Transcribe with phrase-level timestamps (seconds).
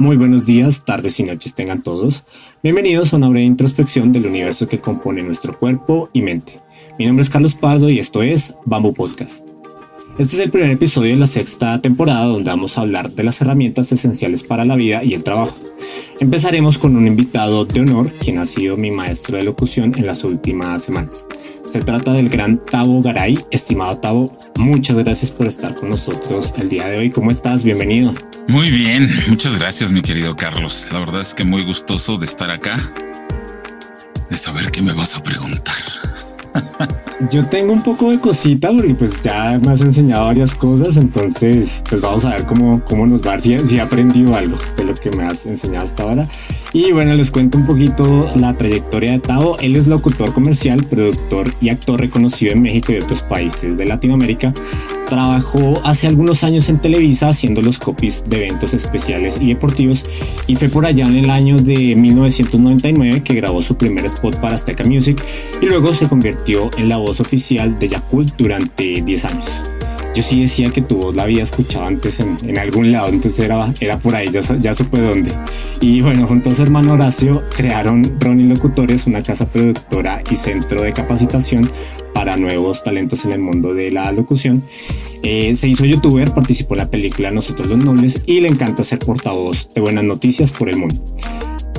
[0.00, 2.22] Muy buenos días, tardes y noches tengan todos.
[2.62, 6.60] Bienvenidos a una breve introspección del universo que compone nuestro cuerpo y mente.
[7.00, 9.47] Mi nombre es Carlos Pardo y esto es Bamboo Podcast.
[10.18, 13.40] Este es el primer episodio de la sexta temporada donde vamos a hablar de las
[13.40, 15.56] herramientas esenciales para la vida y el trabajo.
[16.18, 20.24] Empezaremos con un invitado de honor, quien ha sido mi maestro de locución en las
[20.24, 21.24] últimas semanas.
[21.64, 23.38] Se trata del gran Tavo Garay.
[23.52, 27.10] Estimado Tavo, muchas gracias por estar con nosotros el día de hoy.
[27.10, 27.62] ¿Cómo estás?
[27.62, 28.12] Bienvenido.
[28.48, 30.88] Muy bien, muchas gracias mi querido Carlos.
[30.90, 32.92] La verdad es que muy gustoso de estar acá,
[34.28, 35.76] de saber qué me vas a preguntar.
[37.20, 41.82] Yo tengo un poco de cosita porque pues ya me has enseñado varias cosas, entonces
[41.88, 44.94] pues vamos a ver cómo, cómo nos va, si, si he aprendido algo de lo
[44.94, 46.28] que me has enseñado hasta ahora.
[46.72, 49.58] Y bueno, les cuento un poquito la trayectoria de Tavo.
[49.58, 54.54] Él es locutor comercial, productor y actor reconocido en México y otros países de Latinoamérica.
[55.08, 60.04] Trabajó hace algunos años en Televisa haciendo los copies de eventos especiales y deportivos
[60.46, 64.56] y fue por allá en el año de 1999 que grabó su primer spot para
[64.56, 65.18] Azteca Music
[65.62, 69.46] y luego se convirtió en la voz oficial de Yakult durante 10 años.
[70.14, 73.72] Yo sí decía que tu voz la había escuchado antes en, algún lado, entonces era,
[73.78, 75.30] era por ahí, ya, ya supe dónde.
[75.80, 80.82] Y bueno, junto a su hermano Horacio crearon Ronnie Locutores, una casa productora y centro
[80.82, 81.70] de capacitación
[82.12, 84.64] para nuevos talentos en el mundo de la locución.
[85.22, 88.98] Eh, se hizo youtuber, participó en la película Nosotros los Nobles y le encanta ser
[88.98, 91.00] portavoz de buenas noticias por el mundo.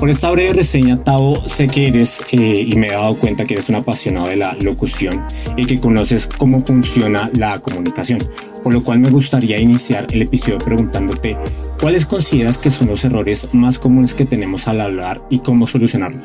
[0.00, 3.52] Por esta breve reseña, Tavo, sé que eres eh, y me he dado cuenta que
[3.52, 5.22] eres un apasionado de la locución
[5.58, 8.18] y que conoces cómo funciona la comunicación,
[8.64, 11.36] por lo cual me gustaría iniciar el episodio preguntándote
[11.78, 16.24] cuáles consideras que son los errores más comunes que tenemos al hablar y cómo solucionarlos.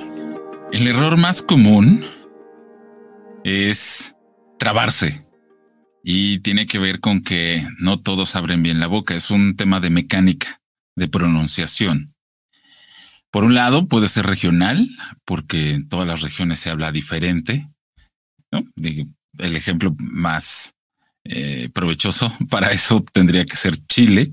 [0.71, 2.05] El error más común
[3.43, 4.15] es
[4.57, 5.27] trabarse
[6.01, 9.81] y tiene que ver con que no todos abren bien la boca, es un tema
[9.81, 10.61] de mecánica,
[10.95, 12.14] de pronunciación.
[13.35, 14.87] Por un lado, puede ser regional,
[15.25, 17.67] porque en todas las regiones se habla diferente.
[18.49, 20.73] El ejemplo más
[21.25, 24.31] eh, provechoso para eso tendría que ser Chile,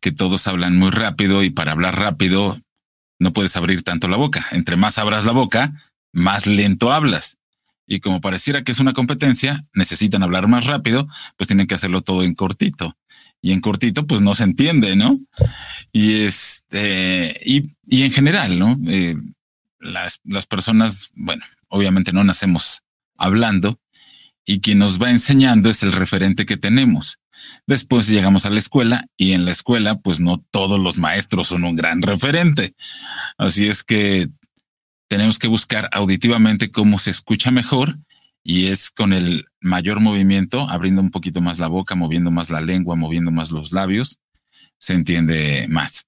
[0.00, 2.60] que todos hablan muy rápido y para hablar rápido
[3.20, 4.44] no puedes abrir tanto la boca.
[4.50, 5.72] Entre más abras la boca,
[6.12, 7.38] más lento hablas.
[7.86, 11.06] Y como pareciera que es una competencia, necesitan hablar más rápido,
[11.36, 12.96] pues tienen que hacerlo todo en cortito
[13.44, 15.20] y en cortito pues no se entiende, ¿no?
[15.92, 18.78] Y este, y, y en general, ¿no?
[18.88, 19.16] Eh,
[19.80, 22.80] las, las personas, bueno, obviamente no nacemos
[23.18, 23.78] hablando
[24.46, 27.18] y quien nos va enseñando es el referente que tenemos.
[27.66, 31.64] Después llegamos a la escuela y en la escuela pues no todos los maestros son
[31.64, 32.74] un gran referente.
[33.36, 34.30] Así es que
[35.06, 37.98] tenemos que buscar auditivamente cómo se escucha mejor
[38.42, 42.60] y es con el mayor movimiento, abriendo un poquito más la boca, moviendo más la
[42.60, 44.18] lengua, moviendo más los labios,
[44.78, 46.04] se entiende más.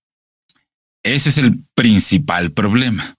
[1.02, 3.16] Ese es el principal problema.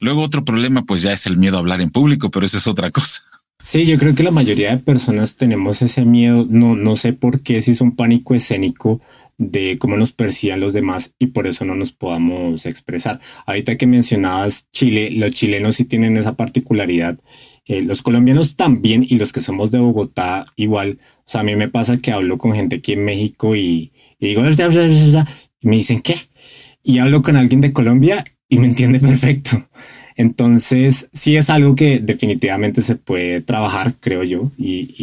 [0.00, 2.66] Luego otro problema pues ya es el miedo a hablar en público, pero eso es
[2.66, 3.22] otra cosa.
[3.62, 7.42] Sí, yo creo que la mayoría de personas tenemos ese miedo, no, no sé por
[7.42, 9.00] qué, si es un pánico escénico
[9.36, 13.20] de cómo nos perciban los demás y por eso no nos podamos expresar.
[13.46, 17.18] Ahorita que mencionabas Chile, los chilenos sí tienen esa particularidad
[17.66, 20.98] eh, los colombianos también y los que somos de Bogotá igual.
[21.20, 24.42] O sea, a mí me pasa que hablo con gente aquí en México y, digo,
[24.42, 26.16] y me dicen, ¿qué?
[26.82, 29.66] Y hablo con alguien de Colombia y me entiende perfecto.
[30.16, 34.94] Entonces, sí es algo que definitivamente se puede trabajar, creo yo, y,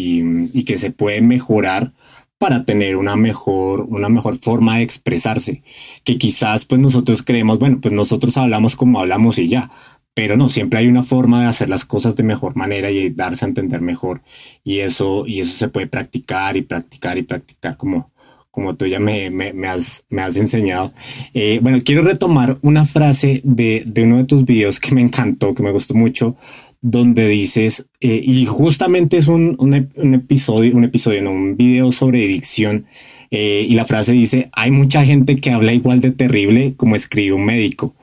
[0.54, 1.92] y, que se puede mejorar
[2.38, 5.64] para tener una mejor, una mejor forma de expresarse.
[6.04, 9.70] Que quizás pues nosotros creemos, bueno, pues nosotros hablamos como hablamos y ya,
[10.14, 13.46] pero no, siempre hay una forma de hacer las cosas de mejor manera y darse
[13.46, 14.22] a entender mejor.
[14.64, 18.12] Y eso, y eso se puede practicar y practicar y practicar como,
[18.52, 20.94] como tú ya me, me, has, me has enseñado.
[21.34, 25.56] Eh, bueno, quiero retomar una frase de, de, uno de tus videos que me encantó,
[25.56, 26.36] que me gustó mucho,
[26.82, 29.74] donde dices, eh, y justamente es un, un,
[30.14, 32.86] episodio, un episodio, no, un video sobre adicción.
[33.34, 37.34] Eh, y la frase dice, hay mucha gente que habla igual de terrible como escribe
[37.34, 37.96] un médico.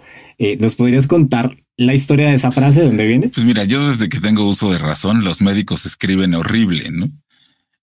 [0.61, 2.81] ¿Nos podrías contar la historia de esa frase?
[2.81, 3.29] ¿De dónde viene?
[3.29, 7.11] Pues mira, yo desde que tengo uso de razón, los médicos escriben horrible, ¿no?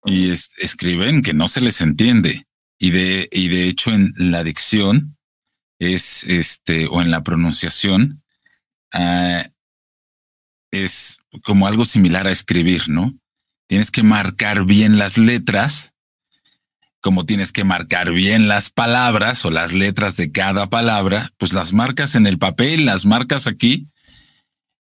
[0.06, 2.46] Y escriben que no se les entiende.
[2.78, 5.18] Y de, y de hecho en la dicción
[5.80, 8.22] es este, o en la pronunciación,
[8.92, 9.48] ah,
[10.72, 13.18] es como algo similar a escribir, ¿no?
[13.68, 15.94] Tienes que marcar bien las letras,
[17.06, 21.72] como tienes que marcar bien las palabras o las letras de cada palabra, pues las
[21.72, 23.86] marcas en el papel, las marcas aquí.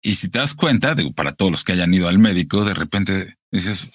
[0.03, 2.75] Y si te das cuenta, digo, para todos los que hayan ido al médico, de
[2.75, 3.87] repente dices,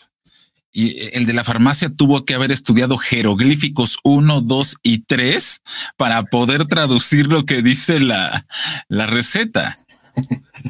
[0.71, 5.59] y el de la farmacia tuvo que haber estudiado jeroglíficos 1, 2 y 3
[5.97, 8.47] para poder traducir lo que dice la,
[8.87, 9.85] la receta.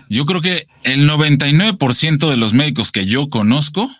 [0.09, 3.91] Yo creo que el 99% de los médicos que yo conozco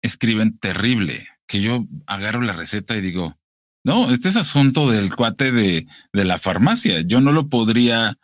[0.00, 3.38] escriben terrible, que yo agarro la receta y digo,
[3.84, 7.02] no, este es asunto del cuate de, de la farmacia.
[7.02, 8.18] Yo no lo podría,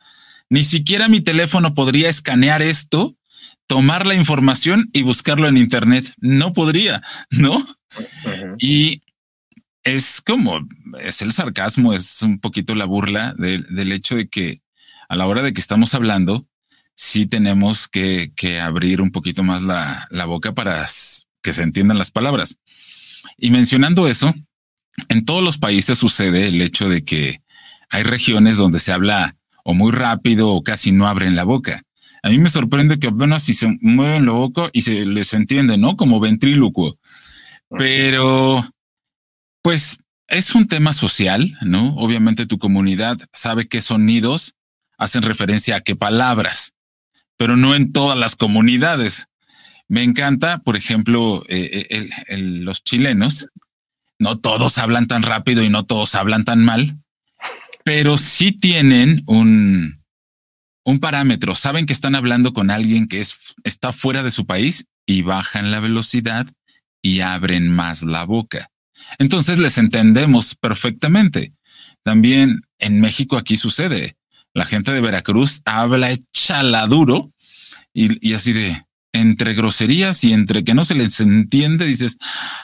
[0.48, 3.18] ni siquiera mi teléfono podría escanear esto
[3.66, 6.10] tomar la información y buscarlo en Internet.
[6.16, 7.62] No podría, ¿no?
[8.58, 9.02] Y
[9.84, 10.66] es como,
[10.98, 14.62] es el sarcasmo, es un poquito la burla del hecho de que
[15.10, 16.48] a la hora de que estamos hablando,
[16.94, 18.32] sí tenemos que,
[18.62, 20.86] abrir un poquito más la, la boca para
[21.42, 22.56] que se entiendan las palabras.
[23.38, 24.34] Y mencionando eso,
[25.08, 27.40] en todos los países sucede el hecho de que
[27.88, 31.82] hay regiones donde se habla o muy rápido o casi no abren la boca.
[32.22, 35.78] A mí me sorprende que apenas si se mueven la boca y se les entiende,
[35.78, 35.96] ¿no?
[35.96, 36.98] Como ventrílocuo.
[37.70, 38.68] Pero,
[39.62, 41.94] pues, es un tema social, ¿no?
[41.96, 44.54] Obviamente tu comunidad sabe qué sonidos
[44.98, 46.72] hacen referencia a qué palabras,
[47.36, 49.28] pero no en todas las comunidades.
[49.88, 51.86] Me encanta, por ejemplo, eh,
[52.28, 53.48] eh, los chilenos.
[54.18, 56.98] No todos hablan tan rápido y no todos hablan tan mal,
[57.84, 60.02] pero sí tienen un,
[60.84, 64.86] un parámetro, saben que están hablando con alguien que es, está fuera de su país
[65.06, 66.46] y bajan la velocidad
[67.00, 68.70] y abren más la boca.
[69.18, 71.52] Entonces les entendemos perfectamente.
[72.02, 74.16] También en México aquí sucede.
[74.52, 77.32] La gente de Veracruz habla chaladuro
[77.92, 78.82] y, y así de
[79.20, 82.18] entre groserías y entre que no se les entiende, dices,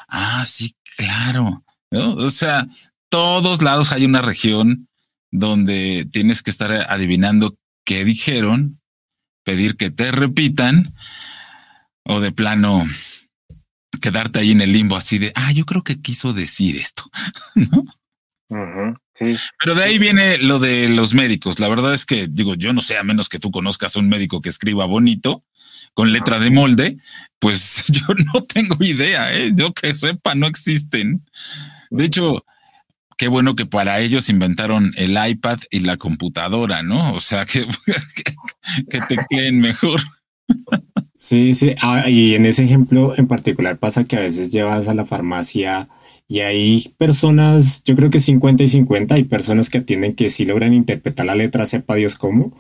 [0.08, 1.64] ah, sí, claro.
[1.90, 2.66] O sea,
[3.08, 4.88] todos lados hay una región
[5.30, 8.80] donde tienes que estar adivinando que dijeron,
[9.44, 10.94] pedir que te repitan
[12.04, 12.84] o de plano
[14.00, 17.04] quedarte ahí en el limbo así de, ah, yo creo que quiso decir esto,
[17.54, 17.84] ¿no?
[19.14, 19.36] sí.
[19.58, 21.58] Pero de ahí viene lo de los médicos.
[21.58, 24.08] La verdad es que, digo, yo no sé, a menos que tú conozcas a un
[24.08, 25.44] médico que escriba bonito,
[25.94, 26.98] con letra de molde,
[27.38, 29.52] pues yo no tengo idea, ¿eh?
[29.54, 31.24] Yo que sepa, no existen.
[31.90, 32.44] De hecho,
[33.16, 37.14] qué bueno que para ellos inventaron el iPad y la computadora, ¿no?
[37.14, 37.66] O sea, que,
[38.90, 40.00] que, te queden mejor.
[41.14, 41.74] Sí, sí.
[41.80, 45.88] Ah, y en ese ejemplo en particular pasa que a veces llevas a la farmacia
[46.26, 50.44] y hay personas, yo creo que 50 y 50, hay personas que atienden que sí
[50.44, 52.52] logran interpretar la letra, sepa Dios cómo,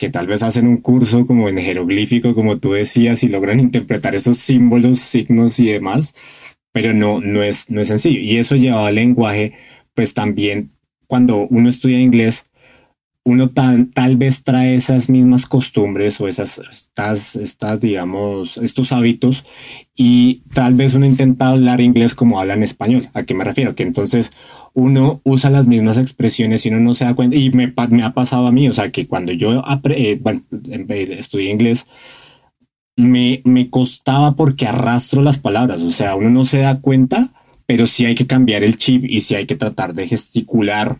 [0.00, 4.14] que tal vez hacen un curso como en jeroglífico, como tú decías, y logran interpretar
[4.14, 6.14] esos símbolos, signos y demás,
[6.72, 8.18] pero no, no, es, no es sencillo.
[8.18, 9.52] Y eso lleva al lenguaje
[9.94, 10.72] pues también
[11.06, 12.46] cuando uno estudia inglés,
[13.24, 19.44] uno tal vez trae esas mismas costumbres o esas, estas, estas, digamos, estos hábitos
[19.94, 23.08] y tal vez uno intenta hablar inglés como habla en español.
[23.12, 23.74] ¿A qué me refiero?
[23.74, 24.32] Que entonces
[24.72, 27.36] uno usa las mismas expresiones y uno no se da cuenta.
[27.36, 30.20] Y me, me ha pasado a mí, o sea, que cuando yo eh,
[31.10, 31.86] estudié inglés,
[32.96, 37.30] me, me costaba porque arrastro las palabras, o sea, uno no se da cuenta
[37.70, 40.98] pero sí hay que cambiar el chip y sí hay que tratar de gesticular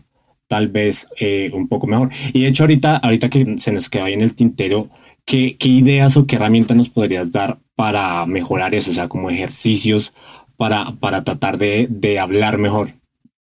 [0.51, 2.09] tal vez eh, un poco mejor.
[2.33, 4.89] Y de hecho ahorita, ahorita que se nos queda ahí en el tintero,
[5.23, 8.91] ¿qué, ¿qué, ideas o qué herramientas nos podrías dar para mejorar eso?
[8.91, 10.11] O sea, como ejercicios
[10.57, 12.95] para, para tratar de, de hablar mejor.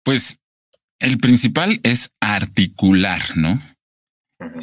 [0.05, 0.39] Pues
[1.01, 3.61] el principal es articular, ¿no?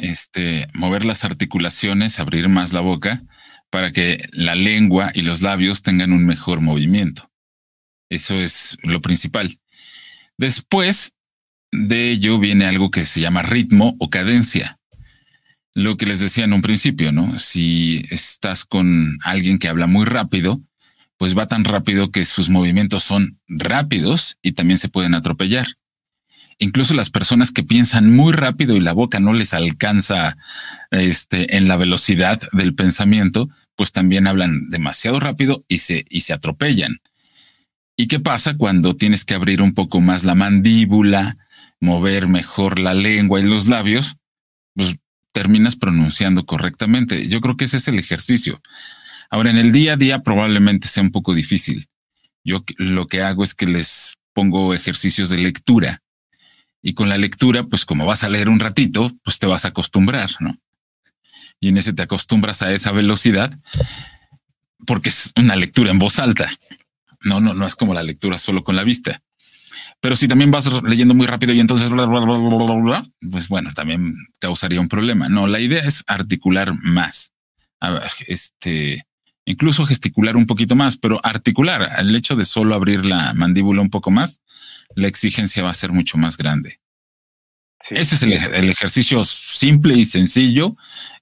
[0.00, 3.24] Este, mover las articulaciones, abrir más la boca
[3.68, 7.30] para que la lengua y los labios tengan un mejor movimiento.
[8.08, 9.60] Eso es lo principal.
[10.38, 11.12] Después
[11.72, 14.78] de ello viene algo que se llama ritmo o cadencia.
[15.74, 17.38] Lo que les decía en un principio, ¿no?
[17.38, 20.60] Si estás con alguien que habla muy rápido,
[21.18, 25.66] pues va tan rápido que sus movimientos son rápidos y también se pueden atropellar.
[26.58, 30.36] Incluso las personas que piensan muy rápido y la boca no les alcanza
[30.90, 36.32] este, en la velocidad del pensamiento, pues también hablan demasiado rápido y se, y se
[36.32, 36.98] atropellan.
[37.96, 41.36] ¿Y qué pasa cuando tienes que abrir un poco más la mandíbula,
[41.80, 44.16] mover mejor la lengua y los labios?
[44.74, 44.96] Pues
[45.32, 47.28] terminas pronunciando correctamente.
[47.28, 48.60] Yo creo que ese es el ejercicio.
[49.30, 51.88] Ahora, en el día a día probablemente sea un poco difícil.
[52.44, 56.00] Yo lo que hago es que les pongo ejercicios de lectura
[56.80, 59.68] Y con la lectura, pues como vas a leer un ratito, pues te vas a
[59.68, 60.56] acostumbrar, ¿no?
[61.60, 63.52] Y en ese te acostumbras a esa velocidad
[64.86, 66.50] porque es una lectura en voz alta.
[67.20, 69.20] No, no, no es como la lectura solo con la vista.
[70.00, 71.90] Pero si también vas leyendo muy rápido y entonces,
[73.30, 75.28] pues bueno, también causaría un problema.
[75.28, 77.32] No, la idea es articular más.
[78.26, 79.04] Este,
[79.44, 81.96] incluso gesticular un poquito más, pero articular.
[81.98, 84.40] El hecho de solo abrir la mandíbula un poco más,
[84.94, 86.80] la exigencia va a ser mucho más grande.
[87.90, 90.76] Ese es el, ejercicio simple y sencillo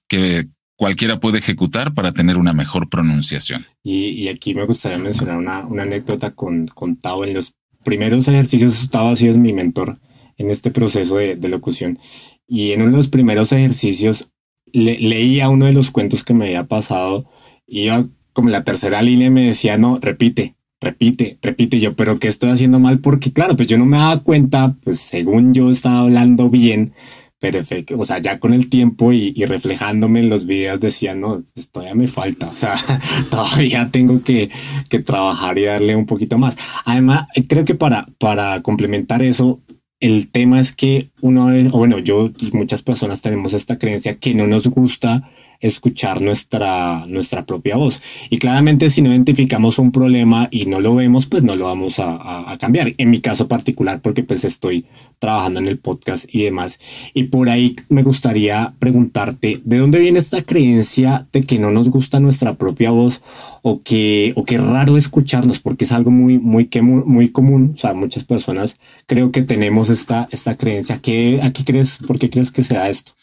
[0.07, 3.65] que cualquiera puede ejecutar para tener una mejor pronunciación.
[3.83, 7.23] Y, aquí me gustaría mencionar una, anécdota con, con Tao.
[7.23, 7.53] En los
[7.87, 9.97] primeros ejercicios, Tao ha sido mi mentor
[10.35, 11.97] en este proceso de, locución.
[12.45, 14.29] Y en uno de los primeros ejercicios
[14.73, 17.25] leía uno de los cuentos que me había pasado.
[17.65, 22.49] Iba como la tercera línea me decía, no, repite, repite, repite yo, pero ¿qué estoy
[22.49, 22.99] haciendo mal?
[22.99, 26.91] Porque claro, pues yo no me daba cuenta, pues según yo estaba hablando bien,
[27.39, 31.69] perfecto, o sea, ya con el tiempo y, reflejándome en los videos decía, no, pues
[31.69, 32.75] todavía me falta, o sea,
[33.29, 34.49] todavía tengo que,
[34.89, 36.57] que, trabajar y darle un poquito más.
[36.85, 39.61] Además, creo que para, para complementar eso,
[39.99, 44.47] el tema es que uno, bueno, yo y muchas personas tenemos esta creencia que no
[44.47, 45.29] nos gusta
[45.61, 48.01] escuchar nuestra, nuestra propia voz.
[48.29, 51.99] Y claramente si no identificamos un problema y no lo vemos, pues no lo vamos
[51.99, 52.93] a, a, cambiar.
[52.97, 54.85] En mi caso particular, porque pues estoy
[55.19, 56.79] trabajando en el podcast y demás.
[57.13, 61.89] Y por ahí me gustaría preguntarte, ¿de dónde viene esta creencia de que no nos
[61.89, 63.21] gusta nuestra propia voz
[63.61, 65.59] o que, o que raro escucharnos?
[65.59, 67.71] Porque es algo muy, muy, muy común.
[67.73, 70.99] O sea, muchas personas creo que tenemos esta, esta creencia.
[71.01, 71.97] ¿Qué, aquí crees?
[72.05, 73.13] ¿Por qué crees que sea esto?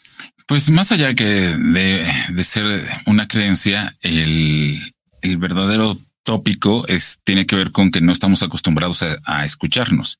[0.47, 4.93] Pues más allá que de, ser una creencia, el,
[5.39, 10.19] verdadero tópico es, tiene que ver con que no estamos acostumbrados a, escucharnos.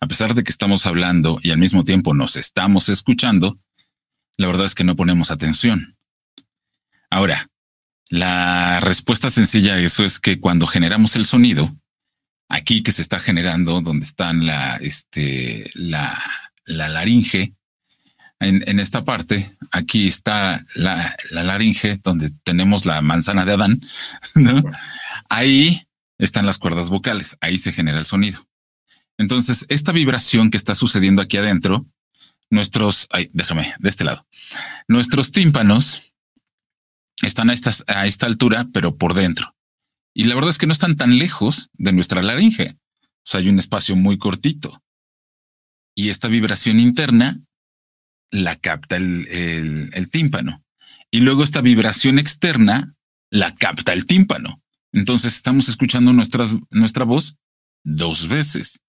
[0.00, 3.58] A pesar de que estamos hablando y al mismo tiempo nos estamos escuchando,
[4.36, 5.96] la verdad es que no ponemos atención.
[7.08, 7.48] Ahora,
[8.08, 11.72] la respuesta sencilla a eso es que cuando generamos el sonido,
[12.48, 16.20] aquí que se está generando, donde están la, este, la,
[16.64, 17.54] la laringe,
[18.40, 23.80] en, esta parte, aquí está la, laringe, donde tenemos la manzana de Adán,
[25.28, 25.86] Ahí
[26.18, 28.48] están las cuerdas vocales, ahí se genera el sonido.
[29.16, 31.86] Entonces, esta vibración que está sucediendo aquí adentro,
[32.48, 34.26] nuestros, ay, déjame, de este lado,
[34.88, 36.02] nuestros tímpanos
[37.22, 39.54] están a esta, a esta altura, pero por dentro.
[40.14, 42.76] Y la verdad es que no están tan lejos de nuestra laringe.
[43.02, 44.82] O sea, hay un espacio muy cortito.
[45.94, 47.40] Y esta vibración interna
[48.30, 50.64] la capta el, tímpano.
[51.10, 52.94] Y luego esta vibración externa
[53.30, 54.62] la capta el tímpano.
[54.92, 57.36] Entonces estamos escuchando nuestras, nuestra voz
[57.84, 58.80] dos veces.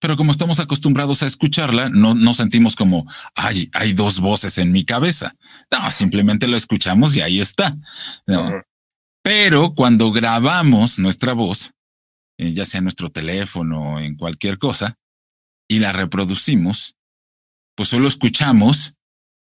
[0.00, 4.72] Pero como estamos acostumbrados a escucharla, no, no sentimos como, ay, hay dos voces en
[4.72, 5.36] mi cabeza.
[5.70, 7.76] No, simplemente lo escuchamos y ahí está.
[9.22, 11.72] Pero cuando grabamos nuestra voz,
[12.38, 14.96] eh, ya sea en nuestro teléfono o en cualquier cosa,
[15.68, 16.96] y la reproducimos,
[17.74, 18.94] pues solo escuchamos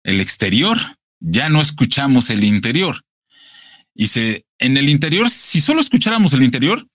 [0.05, 0.79] el exterior,
[1.21, 3.05] ya no escuchamos el interior.
[3.95, 6.87] Y se, en el interior, si solo escucháramos el interior,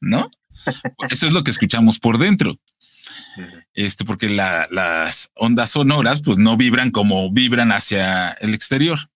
[0.00, 0.30] ¿no?
[1.10, 2.58] Eso es lo que escuchamos por dentro.
[3.74, 9.10] Este, porque las ondas sonoras, pues no vibran como vibran hacia el exterior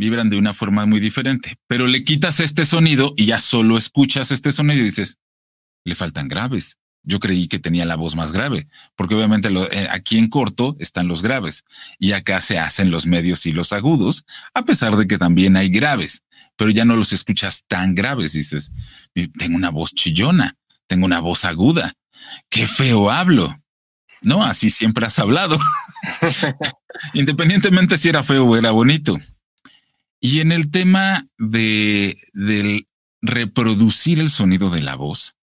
[0.00, 4.30] vibran de una forma muy diferente, pero le quitas este sonido y ya solo escuchas
[4.30, 5.18] este sonido y dices,
[5.84, 6.78] le faltan graves.
[7.02, 8.66] Yo creí que tenía la voz más grave,
[8.96, 11.64] porque obviamente eh, aquí en corto están los graves
[11.98, 15.68] y acá se hacen los medios y los agudos, a pesar de que también hay
[15.68, 16.22] graves,
[16.56, 18.32] pero ya no los escuchas tan graves.
[18.32, 18.72] Dices,
[19.38, 21.92] tengo una voz chillona, tengo una voz aguda,
[22.48, 23.54] qué feo hablo.
[24.22, 25.58] No, así siempre has hablado.
[27.12, 29.18] Independientemente si era feo o era bonito.
[30.20, 32.86] Y en el tema de del
[33.22, 35.36] reproducir el sonido de la voz,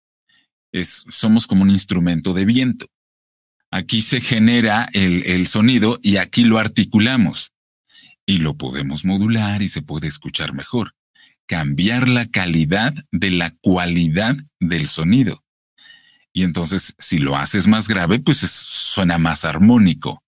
[0.72, 2.86] es, somos como un instrumento de viento.
[3.70, 7.52] Aquí se genera el, el sonido y aquí lo articulamos
[8.26, 10.94] y lo podemos modular y se puede escuchar mejor.
[11.46, 15.42] Cambiar la calidad de la cualidad del sonido.
[16.32, 20.22] Y entonces, si lo haces más grave, pues suena más armónico.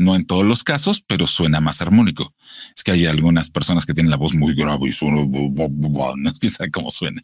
[0.00, 2.34] No en todos los casos, pero suena más armónico.
[2.74, 6.70] Es que hay algunas personas que tienen la voz muy grave y suena, no sabe
[6.70, 7.22] cómo suena.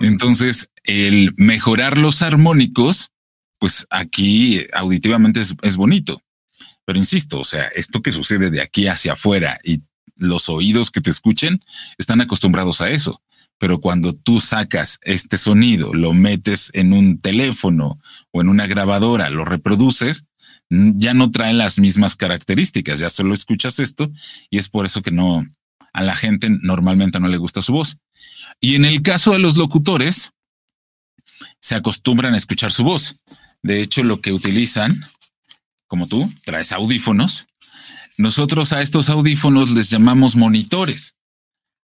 [0.00, 3.12] Entonces, el mejorar los armónicos,
[3.60, 6.20] pues aquí auditivamente es, bonito.
[6.84, 9.82] Pero insisto, o sea, esto que sucede de aquí hacia afuera y
[10.16, 11.64] los oídos que te escuchen
[11.98, 13.22] están acostumbrados a eso.
[13.58, 18.00] Pero cuando tú sacas este sonido, lo metes en un teléfono
[18.32, 20.26] o en una grabadora, lo reproduces,
[20.70, 24.10] ya no trae las mismas características, ya solo escuchas esto
[24.50, 25.46] y es por eso que no,
[25.92, 27.98] a la gente normalmente no le gusta su voz.
[28.60, 30.30] Y en el caso de los locutores,
[31.60, 33.16] se acostumbran a escuchar su voz.
[33.62, 35.04] De hecho, lo que utilizan,
[35.86, 37.46] como tú, traes audífonos.
[38.18, 41.14] Nosotros a estos audífonos les llamamos monitores.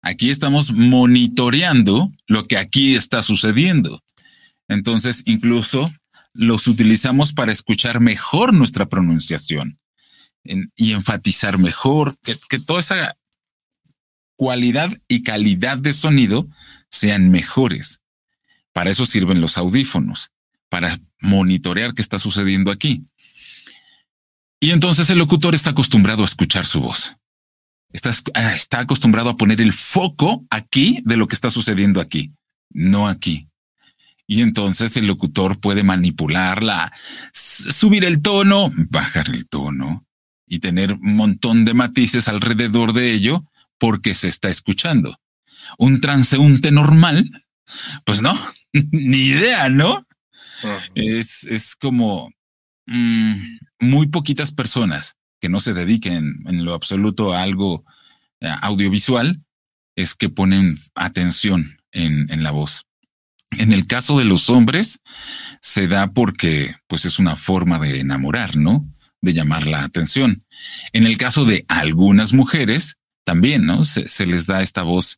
[0.02, 4.04] Aquí estamos monitoreando lo que aquí está sucediendo.
[4.68, 5.92] Entonces, incluso
[6.36, 9.80] los utilizamos para escuchar mejor nuestra pronunciación
[10.44, 13.18] y enfatizar mejor que, toda esa
[14.36, 16.48] cualidad y calidad de sonido
[16.92, 18.02] sean mejores.
[18.74, 20.32] Para eso sirven los audífonos,
[20.70, 23.06] para monitorear qué está sucediendo aquí.
[24.60, 27.16] Y entonces el locutor está acostumbrado a escuchar su voz.
[27.94, 32.34] Está, ah, está, acostumbrado a poner el foco aquí de lo que está sucediendo aquí,
[32.72, 33.48] no aquí.
[34.28, 36.92] Y entonces el locutor puede manipularla,
[37.34, 40.06] subir el tono, bajar el tono
[40.48, 43.46] y tener un montón de matices alrededor de ello
[43.78, 45.20] porque se está escuchando.
[45.78, 47.30] Un transeúnte normal,
[48.04, 48.34] pues no,
[48.92, 50.06] ni idea, ¿no?
[50.96, 52.32] es, es, como
[52.88, 57.84] mm, muy poquitas personas que no se dediquen en lo absoluto a algo
[58.40, 59.44] eh, audiovisual
[59.96, 62.86] es que ponen atención en, en la voz.
[63.52, 65.00] En el caso de los hombres,
[65.62, 68.86] se da porque pues es una forma de enamorar, ¿no?
[69.22, 70.46] De llamar la atención.
[70.94, 73.86] En el caso de algunas mujeres, también, ¿no?
[73.86, 75.18] Se, se les da esta voz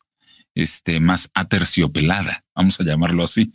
[0.54, 3.52] este, más aterciopelada, vamos a llamarlo así.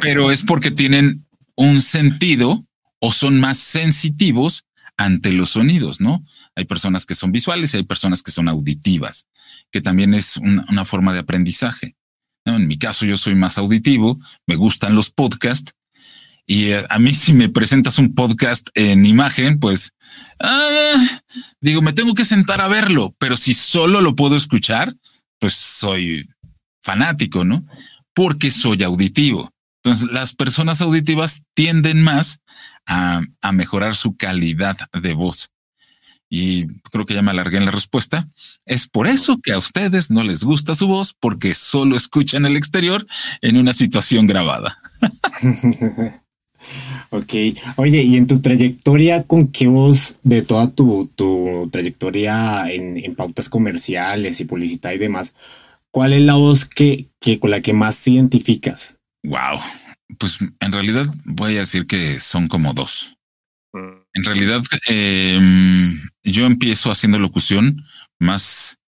[0.00, 2.66] Pero es porque tienen un sentido
[3.00, 4.66] o son más sensitivos
[4.96, 6.24] ante los sonidos, ¿no?
[6.56, 9.28] Hay personas que son visuales y hay personas que son auditivas,
[9.70, 11.94] que también es una, forma de aprendizaje.
[12.56, 15.72] En mi caso, yo soy más auditivo, me gustan los podcasts
[16.50, 19.92] y eh, a mí si me presentas un podcast en imagen, pues
[20.40, 21.20] ah,
[21.60, 24.94] digo, me tengo que sentar a verlo, pero si solo lo puedo escuchar,
[25.38, 26.26] pues soy
[26.82, 27.66] fanático, ¿no?
[28.14, 29.52] Porque soy auditivo.
[29.84, 32.40] Entonces, las personas auditivas tienden más
[32.86, 33.20] a,
[33.52, 35.50] mejorar su calidad de voz.
[36.30, 38.28] Y creo que ya me alargué en la respuesta.
[38.66, 42.56] Es por eso que a ustedes no les gusta su voz porque solo escuchan el
[42.56, 43.06] exterior
[43.40, 44.78] en una situación grabada.
[47.10, 47.34] ok.
[47.76, 51.10] Oye, y en tu trayectoria, ¿con qué voz de toda tu,
[51.72, 55.32] trayectoria en, pautas comerciales y publicidad y demás,
[55.90, 58.96] cuál es la voz que, que con la que más te identificas?
[59.22, 59.60] Wow.
[60.18, 63.17] Pues en realidad voy a decir que son como dos.
[64.14, 67.84] En realidad, em, yo empiezo haciendo locución
[68.18, 68.78] más,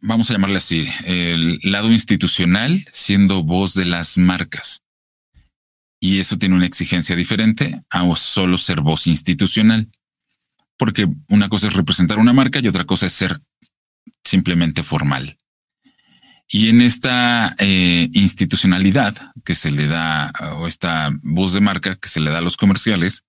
[0.00, 4.82] vamos a llamarle así, el lado institucional siendo voz de las marcas.
[6.00, 9.88] Y eso tiene una exigencia diferente a solo ser voz institucional.
[10.76, 13.40] Porque una cosa es representar una marca y otra cosa es ser
[14.24, 15.38] simplemente formal.
[16.50, 22.08] Y en esta eh, institucionalidad que se le da, o esta voz de marca que
[22.08, 23.24] se le da a los comerciales,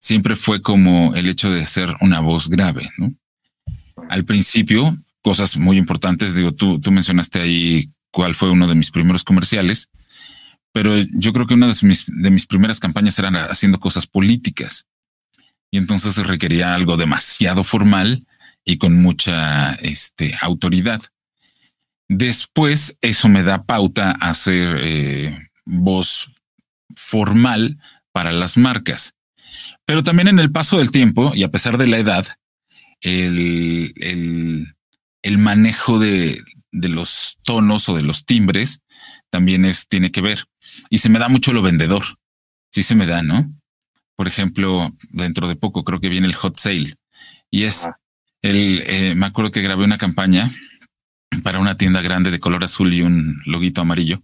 [0.00, 3.14] siempre fue como el hecho de ser una voz grave, ¿no?
[4.08, 8.90] Al principio, cosas muy importantes, digo, tú, tú mencionaste ahí cuál fue uno de mis
[8.90, 9.90] primeros comerciales,
[10.72, 14.86] pero yo creo que una de mis, de mis primeras campañas eran haciendo cosas políticas.
[15.70, 18.26] Y entonces se requería algo demasiado formal
[18.64, 21.00] y con mucha este, autoridad.
[22.08, 26.30] Después eso me da pauta a hacer eh, voz
[26.96, 27.78] formal
[28.12, 29.14] para las marcas.
[29.90, 32.24] Pero también en el paso del tiempo y a pesar de la edad,
[33.00, 34.72] el,
[35.20, 38.82] el, manejo de, de, los tonos o de los timbres
[39.30, 40.44] también es, tiene que ver.
[40.90, 42.04] Y se me da mucho lo vendedor.
[42.70, 43.52] Sí se me da, ¿no?
[44.14, 46.94] Por ejemplo, dentro de poco creo que viene el hot sale
[47.50, 47.88] y es
[48.42, 50.52] el, eh, me acuerdo que grabé una campaña
[51.42, 54.22] para una tienda grande de color azul y un loguito amarillo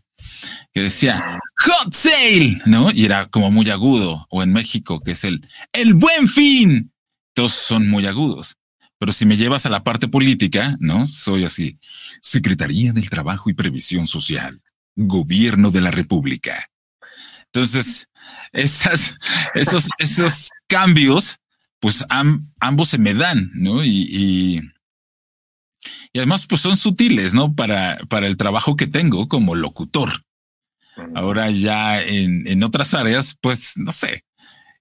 [0.72, 2.90] que decía Hot Sale, ¿no?
[2.90, 4.26] Y era como muy agudo.
[4.30, 6.92] O en México, que es el El Buen Fin.
[7.34, 8.56] Todos son muy agudos.
[8.98, 11.06] Pero si me llevas a la parte política, ¿no?
[11.06, 11.78] Soy así.
[12.22, 14.62] Secretaría del Trabajo y Previsión Social.
[14.94, 16.70] Gobierno de la República.
[17.52, 18.08] Entonces,
[18.52, 19.18] esas,
[19.54, 21.38] esos, esos cambios,
[21.78, 23.84] pues ambos se me dan, ¿no?
[23.84, 24.60] y
[26.16, 27.54] y además, pues son sutiles, ¿no?
[27.54, 30.22] Para, para el trabajo que tengo como locutor.
[31.14, 34.24] Ahora ya en, en otras áreas, pues no sé.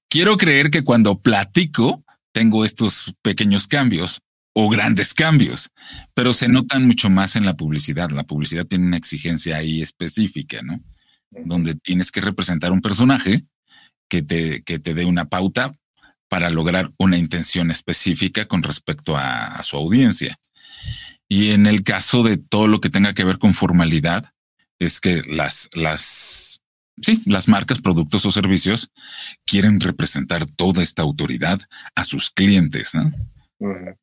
[0.10, 4.22] Quiero creer que cuando platico tengo estos pequeños cambios,
[4.58, 5.70] o grandes cambios,
[6.14, 8.10] pero se notan mucho más en la publicidad.
[8.12, 10.82] La publicidad tiene una exigencia ahí específica, ¿no?
[11.30, 13.44] Donde tienes que representar un personaje
[14.08, 15.74] que te, que te dé una pauta
[16.30, 20.40] para lograr una intención específica con respecto a, su audiencia.
[21.28, 24.32] Y en el caso de todo lo que tenga que ver con formalidad,
[24.80, 26.62] es que las, las,
[27.02, 28.92] sí, las marcas, productos o servicios
[29.46, 31.60] quieren representar toda esta autoridad
[31.96, 33.12] a sus clientes, ¿no?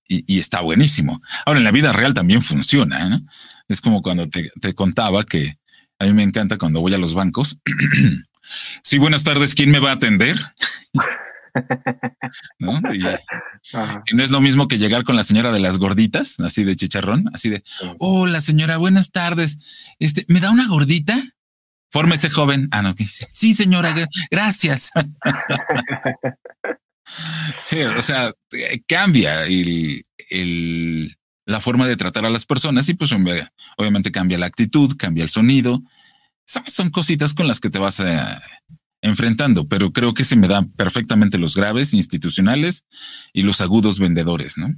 [0.09, 1.21] y, está buenísimo.
[1.45, 3.15] Ahora, en la vida real también funciona.
[3.15, 3.21] ¿eh?
[3.69, 5.59] Es como cuando te, contaba que
[5.99, 7.59] a mí me encanta cuando voy a los bancos.
[8.83, 10.37] sí, buenas tardes, ¿quién me va a atender?
[12.59, 12.81] ¿No?
[12.81, 17.31] no es lo mismo que llegar con la señora de las gorditas, así de chicharrón,
[17.33, 17.63] así de,
[17.99, 19.59] hola señora, buenas tardes.
[19.99, 21.23] Este, ¿me da una gordita?
[21.91, 22.69] Fórmese joven.
[22.71, 23.95] Ah, no, sí, señora,
[24.31, 24.91] gracias.
[27.63, 28.33] Sí, o sea,
[28.87, 30.07] cambia el,
[31.45, 35.31] la forma de tratar a las personas y pues obviamente cambia la actitud, cambia el
[35.31, 35.83] sonido.
[36.47, 38.21] Son cositas con las que te vas eh,
[39.03, 42.85] enfrentando, pero creo que se me dan perfectamente los graves institucionales
[43.33, 44.75] y los agudos vendedores, ¿no?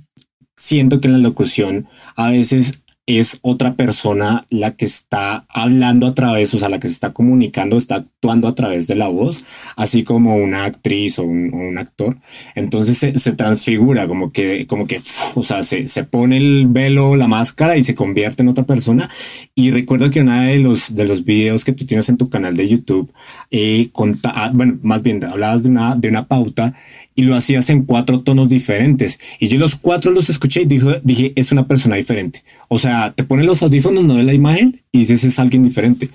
[0.57, 6.14] Siento que en la locución a veces es otra persona la que está hablando a
[6.14, 9.45] través, o sea, la que se está comunicando, está actuando a través de la voz,
[9.77, 12.17] así como una actriz o un, actor.
[12.55, 15.01] Entonces se, transfigura, como que, como que,
[15.35, 19.11] o sea, se, se, pone el velo, la máscara y se convierte en otra persona.
[19.55, 22.57] Y recuerdo que una de los, de los videos que tú tienes en tu canal
[22.57, 23.12] de YouTube,
[23.51, 23.90] eh,
[24.25, 26.75] ah, bueno, más bien hablabas de una, de una pauta
[27.14, 29.18] y lo hacías en cuatro tonos diferentes.
[29.38, 32.42] Y yo los cuatro los escuché y dije, dije, es una persona diferente.
[32.68, 36.09] O sea, te pones los audífonos, no de la imagen y dices, es alguien diferente.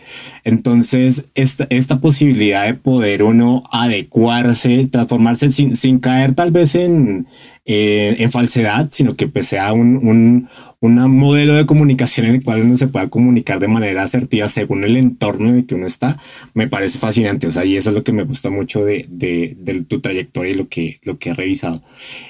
[0.43, 7.27] Entonces, esta, esta posibilidad de poder uno adecuarse, transformarse sin, sin caer tal vez en,
[7.65, 10.49] eh, en falsedad, sino que pues sea un, un,
[10.81, 14.83] un, modelo de comunicación en el cual uno se pueda comunicar de manera asertiva según
[14.83, 16.17] el entorno en el que uno está,
[16.53, 17.47] me parece fascinante.
[17.47, 20.51] O sea, y eso es lo que me gusta mucho de, de, de tu trayectoria
[20.51, 21.81] y lo que, lo que he revisado.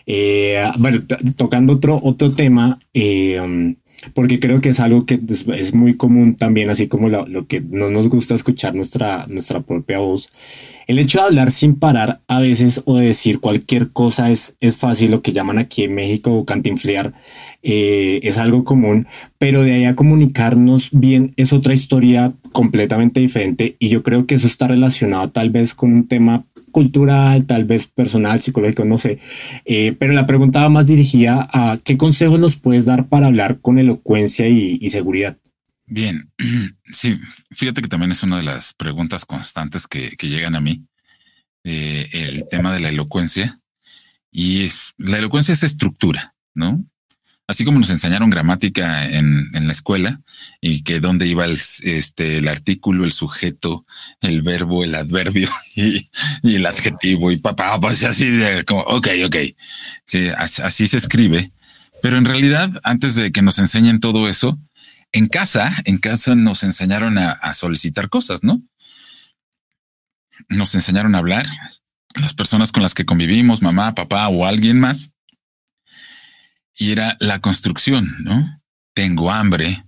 [0.05, 1.03] Eh, bueno,
[1.35, 3.75] tocando otro, otro tema, eh,
[4.13, 7.89] porque creo que es algo que es, muy común también, así como lo, que no
[7.89, 10.29] nos gusta escuchar nuestra, nuestra propia voz.
[10.87, 14.77] El hecho de hablar sin parar a veces o de decir cualquier cosa es, es
[14.77, 17.13] fácil, lo que llaman aquí en México cantinflear,
[17.61, 19.05] eh, es algo común,
[19.37, 24.35] pero de ahí a comunicarnos bien es otra historia completamente diferente y yo creo que
[24.35, 29.19] eso está relacionado tal vez con un tema cultural, tal vez personal, psicológico, no sé.
[29.65, 33.79] Eh, pero la pregunta más dirigida a qué consejos nos puedes dar para hablar con
[33.79, 35.37] elocuencia y, seguridad.
[35.85, 36.31] Bien,
[36.91, 37.19] sí,
[37.51, 40.85] fíjate que también es una de las preguntas constantes que, llegan a mí,
[41.63, 43.59] eh, el tema de la elocuencia.
[44.31, 46.85] Y es, la elocuencia es estructura, ¿no?
[47.49, 50.21] Así como nos enseñaron gramática en, la escuela
[50.61, 53.87] y que dónde iba el, este, el artículo, el sujeto,
[54.21, 56.07] el verbo, el adverbio y,
[56.43, 59.35] el adjetivo y papá, pues así de como, ok, ok.
[60.05, 61.51] Sí, así, se escribe.
[62.03, 64.59] Pero en realidad, antes de que nos enseñen todo eso,
[65.11, 68.61] en casa, en casa nos enseñaron a, a solicitar cosas, ¿no?
[70.49, 71.47] Nos enseñaron a hablar.
[72.13, 75.13] Las personas con las que convivimos, mamá, papá o alguien más,
[76.79, 78.61] y era la construcción, ¿no?
[78.95, 79.83] Tengo hambre,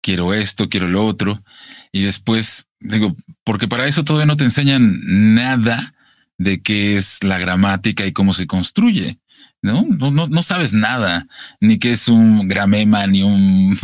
[0.00, 1.44] quiero esto, quiero lo otro.
[1.92, 3.14] Y después digo,
[3.44, 5.94] porque para eso todavía no te enseñan nada
[6.38, 9.18] de qué es la gramática y cómo se construye.
[9.60, 9.86] ¿no?
[9.88, 11.28] No, no, no sabes nada,
[11.60, 13.78] ni qué es un gramema, ni un,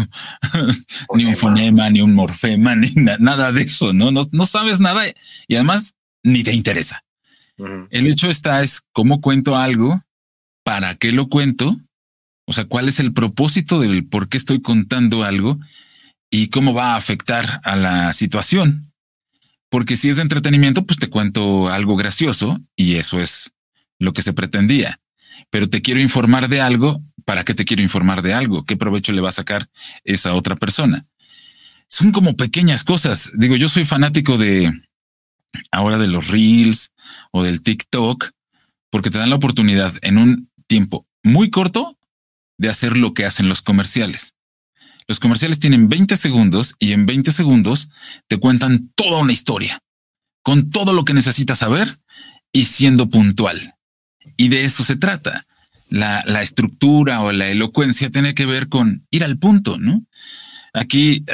[1.15, 4.11] ni un fonema, ni un morfema, ni nada de eso, ¿no?
[4.11, 4.29] ¿no?
[4.33, 5.05] No sabes nada
[5.47, 7.05] y además ni te interesa.
[7.91, 10.05] El hecho está es cómo cuento algo,
[10.65, 11.81] para qué lo cuento
[12.49, 15.61] o sea, ¿cuál es el propósito del por qué estoy contando algo
[16.31, 18.91] y cómo va a afectar a la situación?
[19.69, 23.53] Porque si es de entretenimiento, pues te cuento algo gracioso y eso es
[23.99, 24.99] lo que se pretendía.
[25.51, 27.03] Pero te quiero informar de algo.
[27.27, 28.65] ¿Para qué te quiero informar de algo?
[28.65, 29.69] ¿Qué provecho le va a sacar
[30.05, 31.05] esa otra persona?
[31.87, 33.31] Son como pequeñas cosas.
[33.35, 34.73] Digo, yo soy fanático de
[35.71, 36.95] ahora de los reels
[37.31, 38.31] o del TikTok
[38.89, 41.98] porque te dan la oportunidad en un tiempo muy corto
[42.59, 44.35] de hacer lo que hacen los comerciales.
[45.07, 47.89] Los comerciales tienen 20 segundos y en 20 segundos
[48.27, 49.81] te cuentan toda una historia,
[50.43, 51.99] con todo lo que necesitas saber
[52.53, 53.75] y siendo puntual.
[54.37, 55.47] Y de eso se trata.
[55.89, 60.05] La, la estructura o la elocuencia tiene que ver con ir al punto, ¿no?
[60.75, 61.25] Aquí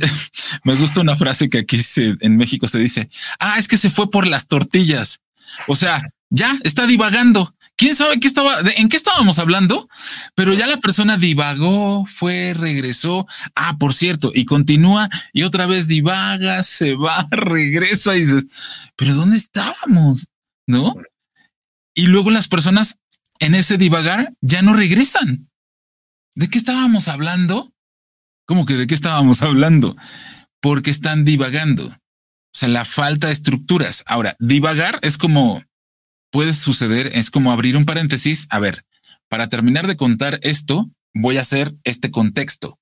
[0.64, 4.10] me gusta una frase que aquí en México se dice, ah, es que se fue
[4.10, 5.20] por las tortillas.
[5.68, 9.88] O sea, ya está divagando quién sabe qué estaba, en qué estábamos hablando,
[10.34, 13.26] pero ya la persona divagó, fue, regresó.
[13.54, 18.46] Ah, por cierto, y continúa y otra vez divaga, se va, regresa y dices,
[18.96, 20.28] pero ¿dónde estábamos?
[20.66, 20.94] ¿No?
[21.94, 22.98] Y luego las personas
[23.38, 25.48] en ese divagar ya no regresan.
[26.34, 27.72] ¿De qué estábamos hablando?
[28.46, 29.96] ¿Cómo que de qué estábamos hablando?
[30.60, 31.86] Porque están divagando.
[31.86, 34.04] O sea, la falta de estructuras.
[34.06, 35.62] Ahora, divagar es como
[36.30, 38.46] puede suceder, es como abrir un paréntesis.
[38.50, 38.84] A ver,
[39.28, 42.78] para terminar de contar esto, voy a hacer este contexto.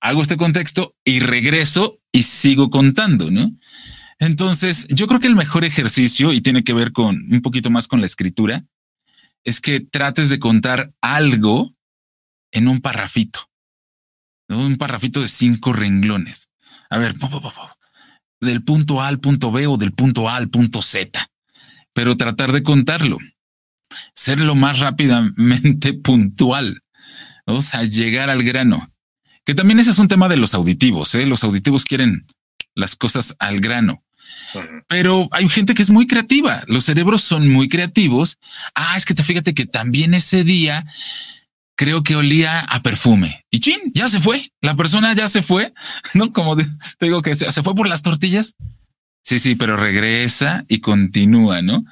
[0.00, 3.52] Hago este contexto y regreso y sigo contando, ¿no?
[4.18, 7.88] Entonces, yo creo que el mejor ejercicio, y tiene que ver con un poquito más
[7.88, 8.64] con la escritura,
[9.44, 11.74] es que trates de contar algo
[12.52, 13.50] en un parrafito,
[14.48, 16.50] un parrafito de cinco renglones.
[16.90, 17.14] A ver,
[18.40, 21.31] del punto A al punto B o del punto A al punto Z
[21.92, 23.18] pero tratar de contarlo,
[24.14, 26.82] ser lo más rápidamente puntual,
[27.44, 28.90] o sea, llegar al grano.
[29.44, 31.26] Que también ese es un tema de los auditivos, ¿eh?
[31.26, 32.26] Los auditivos quieren
[32.74, 34.04] las cosas al grano.
[34.86, 36.62] Pero hay gente que es muy creativa.
[36.66, 38.38] Los cerebros son muy creativos.
[38.74, 40.86] Ah, es que te fíjate que también ese día
[41.74, 44.50] creo que olía a perfume y chin, ya se fue.
[44.60, 45.72] La persona ya se fue,
[46.14, 46.66] no como te
[47.00, 48.54] digo que se, se fue por las tortillas
[49.22, 51.84] Sí, sí, pero regresa y continúa, ¿no?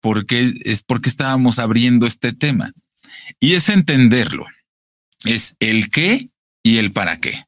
[0.00, 2.72] Porque es porque estábamos abriendo este tema.
[3.40, 4.46] Y es entenderlo.
[5.24, 6.30] Es el qué
[6.62, 7.44] y el para qué.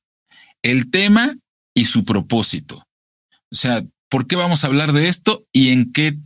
[0.63, 1.37] El tema
[1.75, 2.87] y su propósito.
[3.51, 6.17] O sea, ¿por qué vamos a hablar de esto y en qué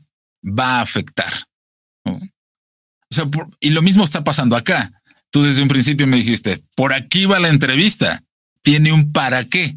[0.44, 1.32] va a afectar?
[2.04, 3.24] O sea,
[3.60, 4.92] y lo mismo está pasando acá.
[5.30, 8.22] Tú desde un principio me dijiste, por aquí va la entrevista.
[8.62, 9.76] Tiene un para qué.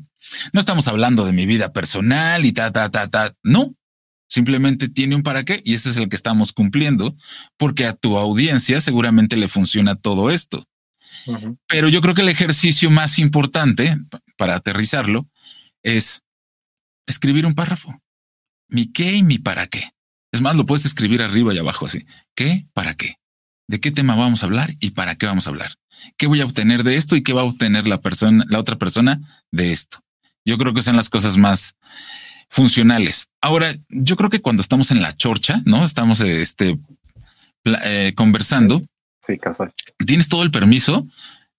[0.54, 3.34] No estamos hablando de mi vida personal y ta, ta, ta, ta.
[3.44, 3.76] No,
[4.28, 7.16] simplemente tiene un para qué y ese es el que estamos cumpliendo
[7.58, 10.66] porque a tu audiencia seguramente le funciona todo esto.
[11.68, 13.98] Pero yo creo que el ejercicio más importante
[14.38, 15.30] para aterrizarlo
[15.84, 16.24] es
[17.06, 18.02] escribir un párrafo.
[18.68, 19.92] Mi qué y mi para qué.
[20.32, 22.06] Es más, lo puedes escribir arriba y abajo así.
[22.36, 22.66] ¿Qué?
[22.74, 23.16] ¿Para qué?
[23.68, 25.76] ¿De qué tema vamos a hablar y para qué vamos a hablar?
[26.18, 28.78] ¿Qué voy a obtener de esto y qué va a obtener la persona, la otra
[28.78, 29.20] persona
[29.52, 30.00] de esto?
[30.46, 31.76] Yo creo que son las cosas más
[32.50, 33.30] funcionales.
[33.42, 35.86] Ahora, yo creo que cuando estamos en la chorcha, ¿no?
[35.86, 36.78] Estamos este,
[37.64, 38.84] eh, conversando.
[39.26, 39.72] Sí, casual.
[40.06, 41.08] Tienes todo el permiso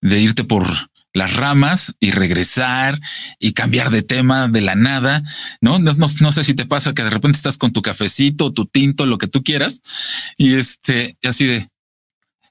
[0.00, 0.66] de irte por
[1.14, 2.98] las ramas y regresar
[3.38, 5.22] y cambiar de tema de la nada,
[5.60, 5.78] ¿no?
[5.78, 9.06] No, no, sé si te pasa que de repente estás con tu cafecito, tu tinto,
[9.06, 9.82] lo que tú quieras,
[10.38, 11.68] y este, así de,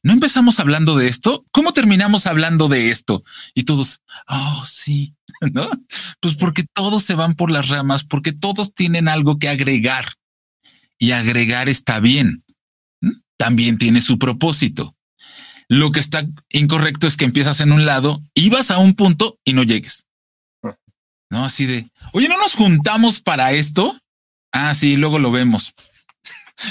[0.04, 1.46] ¿no empezamos hablando de esto?
[1.52, 3.24] ¿Cómo terminamos hablando de esto?
[3.54, 5.16] Y todos, oh, sí,
[5.54, 5.70] ¿no?
[6.20, 10.14] Pues porque todos se van por las ramas, porque todos tienen algo que agregar.
[10.98, 12.44] Y agregar está bien.
[13.38, 14.96] También tiene su propósito.
[15.68, 19.40] Lo que está incorrecto es que empiezas en un lado y vas a un punto
[19.44, 20.06] y no llegues.
[21.30, 23.98] No, así de, oye, ¿no nos juntamos para esto?
[24.52, 25.74] Ah, sí, luego lo vemos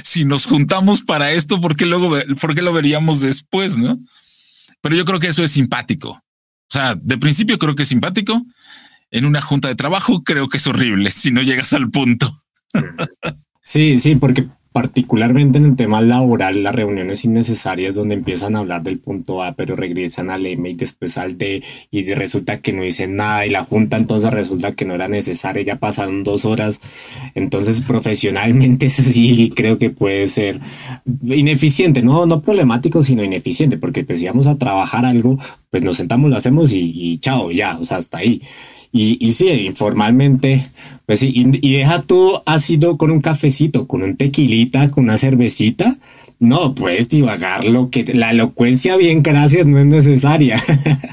[0.04, 3.76] si nos juntamos para esto, ¿por qué luego, por qué lo veríamos después?
[3.76, 3.98] No,
[4.80, 6.10] pero yo creo que eso es simpático.
[6.10, 8.42] O sea, de principio creo que es simpático.
[9.10, 12.32] En una junta de trabajo creo que es horrible si no llegas al punto.
[13.62, 18.82] Sí, sí, porque particularmente en el tema laboral, las reuniones innecesarias donde empiezan a hablar
[18.82, 22.82] del punto A, pero regresan al M y después al D y resulta que no
[22.82, 26.80] dicen nada y la junta entonces resulta que no era necesaria, ya pasaron dos horas.
[27.34, 30.60] Entonces profesionalmente eso sí creo que puede ser
[31.24, 35.38] ineficiente, no, no problemático, sino ineficiente, porque pues si vamos a trabajar algo,
[35.70, 38.40] pues nos sentamos, lo hacemos y, y chao, ya, o sea, hasta ahí.
[38.92, 40.68] Y, y sí, informalmente,
[41.06, 45.16] pues sí, y, deja tú, has ido con un cafecito, con un tequilita, con una
[45.16, 45.96] cervecita,
[46.40, 50.58] no, puedes divagar lo que la elocuencia bien gracias no es necesaria,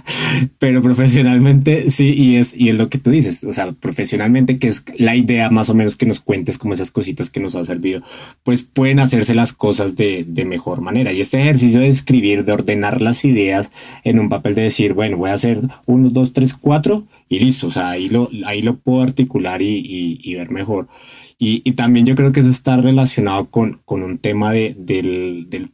[0.58, 4.70] pero profesionalmente sí, y es, y es lo que tú dices, o sea, profesionalmente que
[4.70, 7.66] es la idea más o menos que nos cuentes como esas cositas que nos ha
[7.66, 8.02] servido,
[8.44, 11.12] pues pueden hacerse las cosas de, de mejor manera.
[11.12, 13.70] Y este ejercicio de escribir, de ordenar las ideas
[14.06, 17.68] en un papel de decir, bueno, voy a hacer uno, dos, tres, cuatro y listo,
[17.68, 20.88] o sea, ahí lo, ahí lo puedo articular y, y, y ver mejor.
[21.40, 25.46] Y, y, también yo creo que eso está relacionado con, con un tema de, del,
[25.50, 25.70] del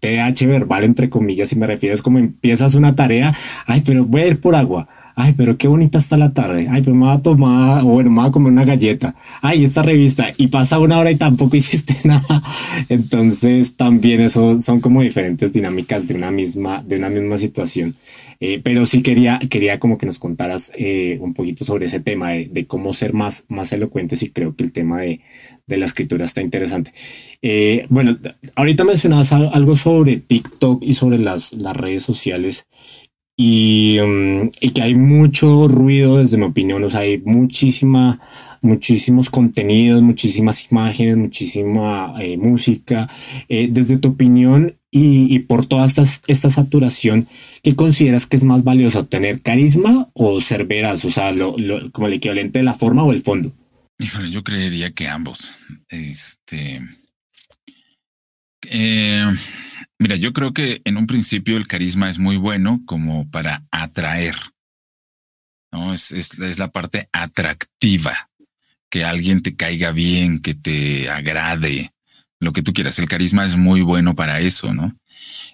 [0.45, 3.34] verbal, entre comillas, y me refiero, es como empiezas una tarea,
[3.65, 6.67] ay, pero voy a ir por agua, Ay, pero qué bonita está la tarde.
[6.69, 9.15] Ay, pues me va a tomar, bueno, me va a comer una galleta.
[9.41, 10.32] Ay, esta revista.
[10.38, 12.41] Y pasa una hora y tampoco hiciste nada.
[12.89, 17.95] Entonces, también eso son como diferentes dinámicas de una misma, de una misma situación.
[18.39, 22.32] Eh, pero sí quería, quería como que nos contaras eh, un poquito sobre ese tema
[22.32, 25.21] de, cómo ser más, más elocuentes y creo que el tema de,
[25.67, 26.91] de la escritura está interesante.
[27.41, 28.17] Eh, bueno,
[28.56, 32.65] ahorita mencionabas algo sobre TikTok y sobre las, las redes sociales
[33.35, 38.19] y, mm, y, que hay mucho ruido desde mi opinión, o sea, hay muchísima,
[38.61, 43.09] muchísimos contenidos, muchísimas imágenes, muchísima eh, música.
[43.49, 47.27] Eh, desde tu opinión y, y, por toda esta, esta saturación,
[47.63, 51.03] ¿qué consideras que es más valioso, tener carisma o ser veraz?
[51.05, 53.51] O sea, lo, lo, como el equivalente de la forma o el fondo.
[54.31, 55.51] Yo creería que ambos.
[55.89, 56.81] Este.
[58.69, 59.25] Eh,
[60.03, 64.35] Mira, yo creo que en un principio el carisma es muy bueno como para atraer.
[65.71, 65.93] ¿no?
[65.93, 68.29] Es, la parte atractiva,
[68.89, 71.93] que alguien te caiga bien, que te agrade,
[72.41, 72.99] lo que tú quieras.
[72.99, 74.93] El carisma es muy bueno para eso, ¿no?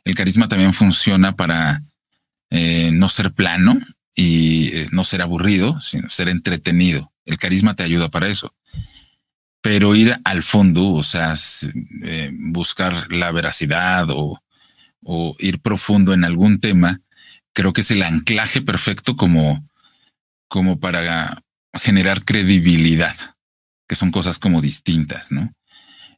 [0.04, 1.84] El carisma también funciona para
[2.50, 3.78] eh, no ser plano
[4.16, 7.14] y eh, no ser aburrido, sino ser entretenido.
[7.24, 8.56] El carisma te ayuda para eso
[9.62, 11.36] pero ir al fondo, o sea,
[12.04, 14.42] eh, buscar la veracidad o,
[15.04, 17.02] o, ir profundo en algún tema,
[17.54, 19.68] creo que es el anclaje perfecto como,
[20.48, 21.44] como para
[21.74, 23.16] generar credibilidad,
[23.88, 25.54] que son cosas como distintas, ¿no?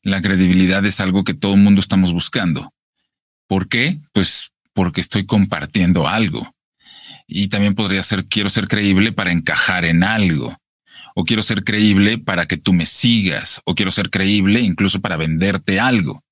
[0.04, 2.74] La credibilidad es algo que todo el mundo estamos buscando.
[3.48, 4.00] ¿Por qué?
[4.14, 6.56] Pues porque estoy compartiendo algo.
[7.28, 10.61] Y también podría ser, quiero ser creíble para encajar en algo
[11.16, 15.18] o quiero ser creíble para que tú me sigas, o quiero ser creíble incluso para
[15.18, 16.24] venderte algo.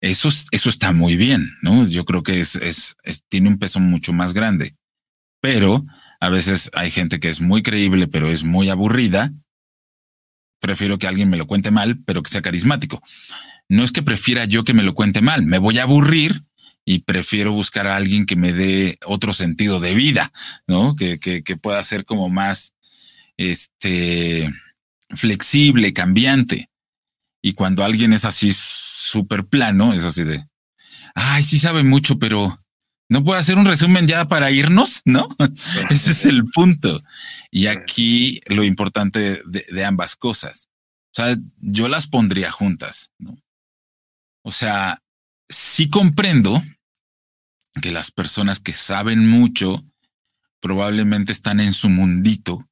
[0.00, 1.86] Eso, eso está muy bien, ¿no?
[1.86, 2.96] Yo creo que es, es,
[3.28, 4.74] tiene un peso mucho más grande.
[5.40, 5.84] Pero
[6.20, 9.32] a veces hay gente que es muy creíble, pero es muy aburrida.
[10.60, 13.00] Prefiero que alguien me lo cuente mal, pero que sea carismático.
[13.68, 16.44] No es que prefiera yo que me lo cuente mal, me voy a aburrir
[16.84, 20.32] y prefiero buscar a alguien que me dé otro sentido de vida,
[20.66, 20.96] ¿no?
[20.96, 22.74] Que, que, que pueda ser como más
[23.36, 24.52] este,
[25.10, 26.70] flexible, cambiante.
[27.42, 30.46] Y cuando alguien es así súper plano, es así de,
[31.14, 32.62] ay, sí sabe mucho, pero
[33.08, 35.28] no puedo hacer un resumen ya para irnos, ¿no?
[35.90, 37.02] Ese es el punto.
[37.50, 40.68] Y aquí lo importante de, de, ambas cosas.
[41.10, 43.36] O sea, yo las pondría juntas, ¿no?
[44.42, 45.02] O sea,
[45.48, 46.62] sí comprendo
[47.80, 49.84] que las personas que saben mucho
[50.60, 52.66] probablemente están en su mundito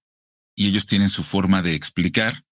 [0.61, 2.45] y ellos tienen su forma de explicar.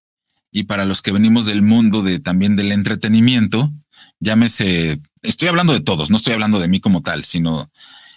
[0.51, 3.71] Y para los que venimos del mundo de también del entretenimiento,
[4.18, 7.71] llámese, estoy hablando de todos, no estoy hablando de mí como tal, sino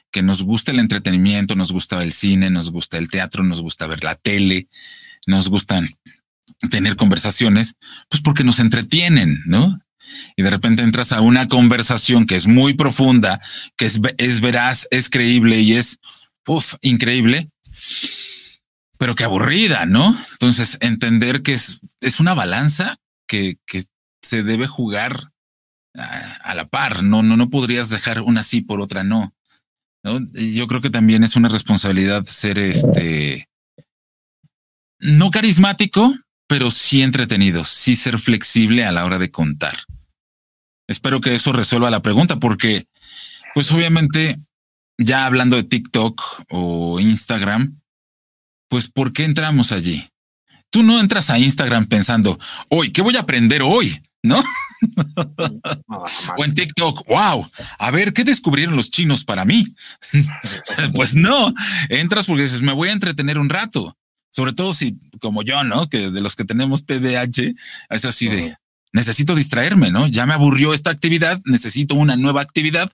[0.09, 3.85] que nos gusta el entretenimiento, nos gusta el cine, nos gusta el teatro, nos gusta
[3.85, 4.69] ver la tele,
[5.27, 5.89] nos gustan
[6.69, 7.75] tener conversaciones,
[8.07, 9.77] pues porque nos entretienen, ¿no?
[10.37, 13.41] Y de repente entras a una conversación que es muy profunda,
[13.75, 15.99] que es, es veraz, es creíble y es
[16.47, 17.49] uf, increíble
[19.01, 20.15] pero qué aburrida, ¿no?
[20.33, 23.85] Entonces, entender que es, es una balanza que, que
[24.21, 25.31] se debe jugar
[25.95, 29.33] a, la par, no, no, no podrías dejar una sí por otra no.
[30.03, 30.19] ¿no?
[30.33, 33.49] Yo creo que también es una responsabilidad ser este,
[34.99, 36.13] no carismático,
[36.47, 39.79] pero sí entretenido, sí ser flexible a la hora de contar.
[40.87, 42.85] Espero que eso resuelva la pregunta, porque,
[43.55, 44.39] pues obviamente,
[44.99, 47.80] ya hablando de TikTok o Instagram,
[48.71, 50.07] pues ¿por qué entramos allí?
[50.69, 54.01] Tú no entras a Instagram pensando, hoy, ¿qué voy a aprender hoy?
[54.23, 54.41] ¿No?
[56.37, 59.67] o en TikTok, wow, a ver, ¿qué descubrieron los chinos para mí?
[60.95, 61.53] pues no,
[61.89, 63.97] entras porque dices, me voy a entretener un rato.
[64.29, 65.89] Sobre todo si, como yo, ¿no?
[65.89, 67.53] Que de los que tenemos TDAH,
[67.89, 68.55] es así de,
[68.93, 70.07] necesito distraerme, ¿no?
[70.07, 72.89] Ya me aburrió esta actividad, necesito una nueva actividad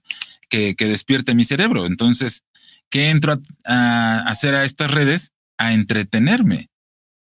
[0.49, 1.85] que, que despierte mi cerebro.
[1.85, 2.45] Entonces,
[2.89, 5.33] ¿qué entro a, a hacer a estas redes?
[5.57, 6.69] A entretenerme,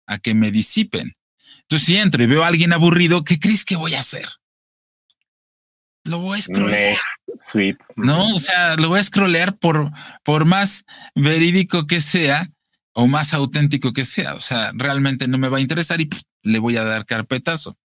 [0.07, 1.15] a que me disipen.
[1.61, 4.27] Entonces, si entro y veo a alguien aburrido, ¿qué crees que voy a hacer?
[6.03, 6.97] Lo voy a scrollear.
[7.37, 7.77] Sweet.
[7.95, 9.91] No, o sea, lo voy a scrollear por,
[10.23, 10.85] por más
[11.15, 12.51] verídico que sea
[12.93, 14.35] o más auténtico que sea.
[14.35, 16.09] O sea, realmente no me va a interesar y
[16.43, 17.77] le voy a dar carpetazo.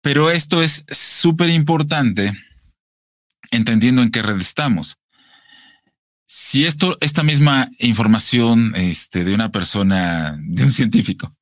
[0.00, 2.32] Pero esto es súper importante
[3.50, 4.96] entendiendo en qué red estamos
[6.34, 11.36] si esto, esta misma información este, de una persona, de un científico,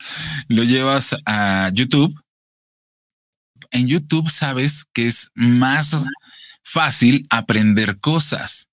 [0.48, 2.20] lo llevas a YouTube,
[3.70, 5.96] en YouTube sabes que es más
[6.64, 8.68] fácil aprender cosas.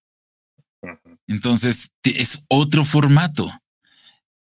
[1.27, 3.53] Entonces es otro formato.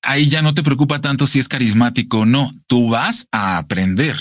[0.03, 2.51] Ahí ya no te preocupa tanto si es carismático o no.
[2.67, 4.17] Tú vas a aprender.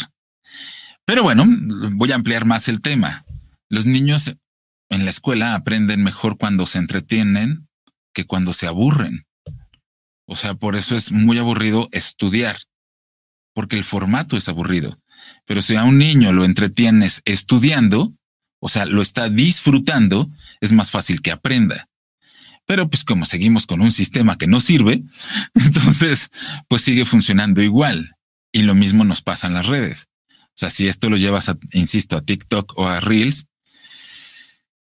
[1.04, 3.26] Pero bueno, voy a ampliar más el tema.
[3.70, 4.36] Los niños
[4.90, 7.68] en la escuela aprenden mejor cuando se entretienen
[8.14, 9.26] que cuando se aburren.
[10.26, 12.58] O sea, por eso es muy aburrido estudiar,
[13.54, 15.00] porque el formato es aburrido.
[15.46, 18.14] Pero si a un niño lo entretienes estudiando,
[18.60, 20.30] o sea, lo está disfrutando,
[20.62, 21.88] es más fácil que aprenda.
[22.66, 25.04] Pero pues como seguimos con un sistema que no sirve,
[25.56, 26.30] entonces
[26.68, 28.16] pues sigue funcionando igual.
[28.52, 30.08] Y lo mismo nos pasa en las redes.
[30.32, 33.49] O sea, si esto lo llevas, a, insisto, a TikTok o a Reels,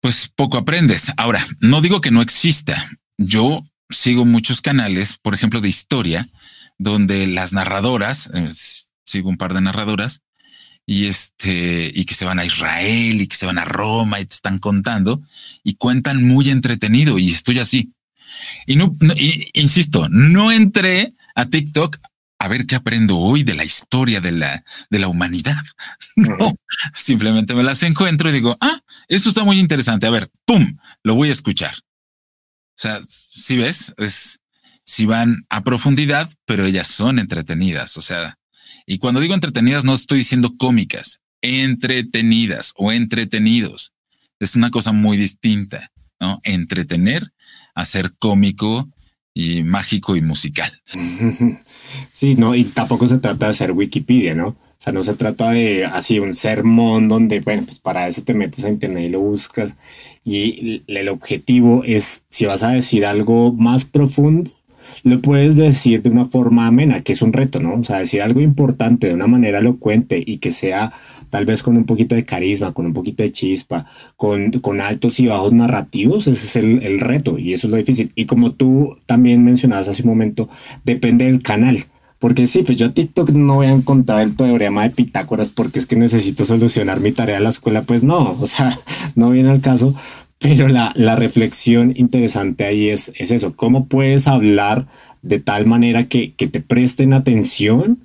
[0.05, 1.11] pues poco aprendes.
[1.17, 2.91] Ahora, no digo que no exista.
[3.17, 6.29] Yo sigo muchos canales, por ejemplo, de historia,
[6.77, 8.29] donde las narradoras,
[9.07, 10.21] sigo un par de narradoras,
[10.85, 14.27] y este, y que se van a Israel y que se van a Roma y
[14.27, 15.23] te están contando
[15.63, 17.95] y cuentan muy entretenido y estoy así.
[18.67, 18.95] Y no,
[19.55, 21.97] insisto, no entré a TikTok
[22.45, 25.63] a ver qué aprendo hoy de la historia de la, de la humanidad.
[26.17, 26.55] No,
[26.95, 30.07] simplemente me las encuentro y digo, ah, esto está muy interesante.
[30.07, 31.75] A ver, pum, lo voy a escuchar.
[31.75, 34.39] O sea, si ves, es,
[34.85, 37.97] si van a profundidad, pero ellas son entretenidas.
[37.97, 38.39] O sea,
[38.87, 43.93] y cuando digo entretenidas, no estoy diciendo cómicas, entretenidas o entretenidos.
[44.39, 45.91] Es una cosa muy distinta,
[46.21, 46.41] ¿no?
[46.45, 47.33] Entretener
[47.75, 48.89] a ser cómico
[49.35, 50.73] y mágico y musical.
[52.11, 54.49] Sí, no, y tampoco se trata de hacer Wikipedia, ¿no?
[54.49, 58.35] O sea, no se trata de así un sermón donde, bueno, pues para eso te
[58.35, 59.77] metes a internet y lo buscas.
[60.25, 64.51] Y el objetivo es, si vas a decir algo más profundo,
[65.03, 67.75] lo puedes decir de una forma amena, que es un reto, ¿no?
[67.75, 70.93] O sea, decir algo importante de una manera elocuente y que sea
[71.35, 75.19] tal vez con un poquito de carisma, con un poquito de chispa, con, con altos
[75.19, 78.13] y bajos narrativos, ese es el, el, reto y eso es lo difícil.
[78.15, 80.49] Y como tú también mencionabas hace un momento,
[80.85, 81.77] depende del canal.
[82.21, 85.81] Porque sí, pues yo a TikTok no voy a encontrar el teorema de Pitágoras porque
[85.81, 87.83] es que necesito solucionar mi tarea de la escuela.
[87.83, 88.79] Pues no, o sea,
[89.17, 89.93] no viene al caso.
[90.39, 94.87] Pero la, la reflexión interesante ahí es, es eso, ¿cómo puedes hablar
[95.23, 97.99] de tal manera que, que te presten atención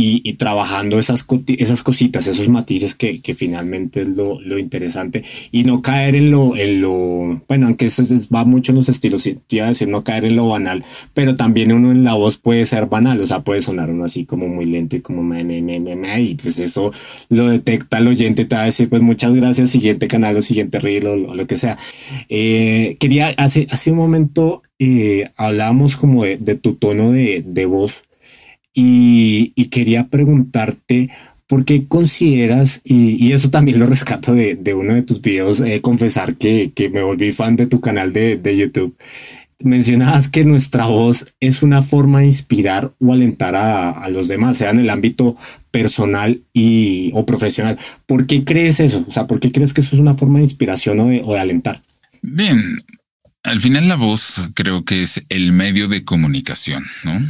[0.00, 5.64] y, trabajando esas, esas cositas, esos matices que, que finalmente es lo, lo, interesante y
[5.64, 9.64] no caer en lo, en lo bueno, aunque eso va mucho en los estilos, iba
[9.64, 10.84] a decir no caer en lo banal,
[11.14, 14.24] pero también uno en la voz puede ser banal, o sea, puede sonar uno así
[14.24, 16.92] como muy lento y como me, me, y pues eso
[17.28, 20.78] lo detecta el oyente, te va a decir pues muchas gracias, siguiente canal o siguiente
[20.78, 21.76] reel o, lo que sea.
[22.28, 27.66] Eh, quería, hace, hace un momento eh, hablábamos como de, de tu tono de, de
[27.66, 28.04] voz
[28.80, 31.10] y, quería preguntarte
[31.46, 36.36] ¿Por qué consideras, y, eso también lo rescato de, uno de tus videos, eh, confesar
[36.36, 38.94] que, me volví fan de tu canal de, YouTube,
[39.60, 44.68] mencionabas que nuestra voz es una forma de inspirar o alentar a, los demás, sea
[44.68, 45.38] en el ámbito
[45.70, 47.78] personal y, o profesional.
[48.04, 49.02] ¿Por qué crees eso?
[49.08, 51.32] O sea, ¿por qué crees que eso es una forma de inspiración o de, o
[51.32, 51.80] de alentar?
[52.20, 52.60] Bien,
[53.42, 57.22] al final la voz creo que es el medio de comunicación, ¿no?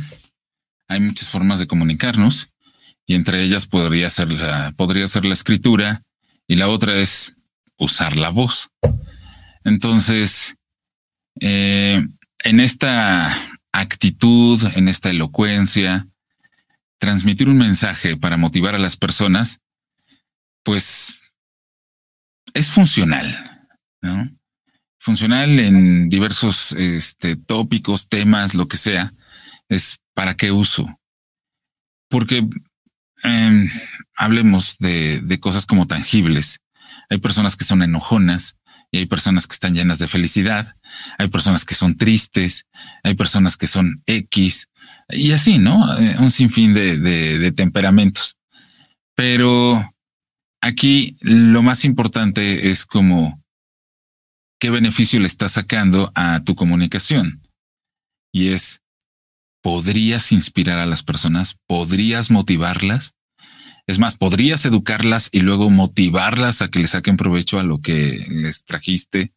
[0.88, 2.50] Hay muchas formas de comunicarnos
[3.06, 6.02] y entre ellas podría ser la, podría ser la escritura
[6.46, 7.34] y la otra es
[7.76, 8.70] usar la voz.
[9.64, 10.56] Entonces,
[11.40, 12.06] eh,
[12.44, 13.34] en esta
[13.72, 16.06] actitud, en esta elocuencia,
[16.98, 19.60] transmitir un mensaje para motivar a las personas,
[20.64, 21.18] pues
[22.54, 23.68] es funcional,
[24.02, 24.30] ¿no?
[24.98, 29.12] Funcional en diversos este, tópicos, temas, lo que sea.
[29.68, 30.98] Es ¿Para qué uso?
[32.10, 32.44] Porque
[33.22, 33.70] em,
[34.16, 36.58] hablemos de, cosas como tangibles.
[37.08, 38.56] Hay personas que son enojonas
[38.90, 40.74] y hay personas que están llenas de felicidad.
[41.18, 42.66] Hay personas que son tristes.
[43.04, 44.66] Hay personas que son X
[45.08, 45.96] y así, ¿no?
[46.00, 48.38] Eh, un sinfín de, de, de temperamentos.
[49.14, 49.88] Pero
[50.60, 53.40] aquí lo más importante es como
[54.58, 57.46] qué beneficio le estás sacando a tu comunicación.
[58.32, 58.82] Y es
[59.62, 63.14] podrías inspirar a las personas, podrías motivarlas.
[63.86, 68.26] Es más, podrías educarlas y luego motivarlas a que le saquen provecho a lo que
[68.28, 69.32] les trajiste.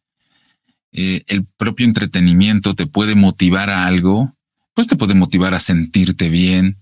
[0.92, 4.36] Eh, el propio entretenimiento te puede motivar a algo,
[4.74, 6.76] pues te puede motivar a sentirte bien,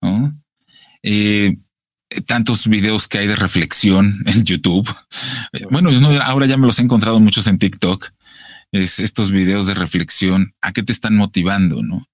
[0.00, 0.32] ¿no?
[1.02, 1.56] Eh,
[2.26, 4.88] tantos videos que hay de reflexión en YouTube.
[5.52, 5.90] Eh, bueno,
[6.22, 8.10] ahora ya me los he encontrado muchos en TikTok.
[8.72, 10.54] Es estos videos de reflexión.
[10.60, 11.82] ¿A qué te están motivando?
[11.82, 12.06] No?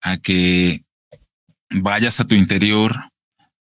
[0.00, 0.82] A que
[1.70, 3.10] vayas a tu interior,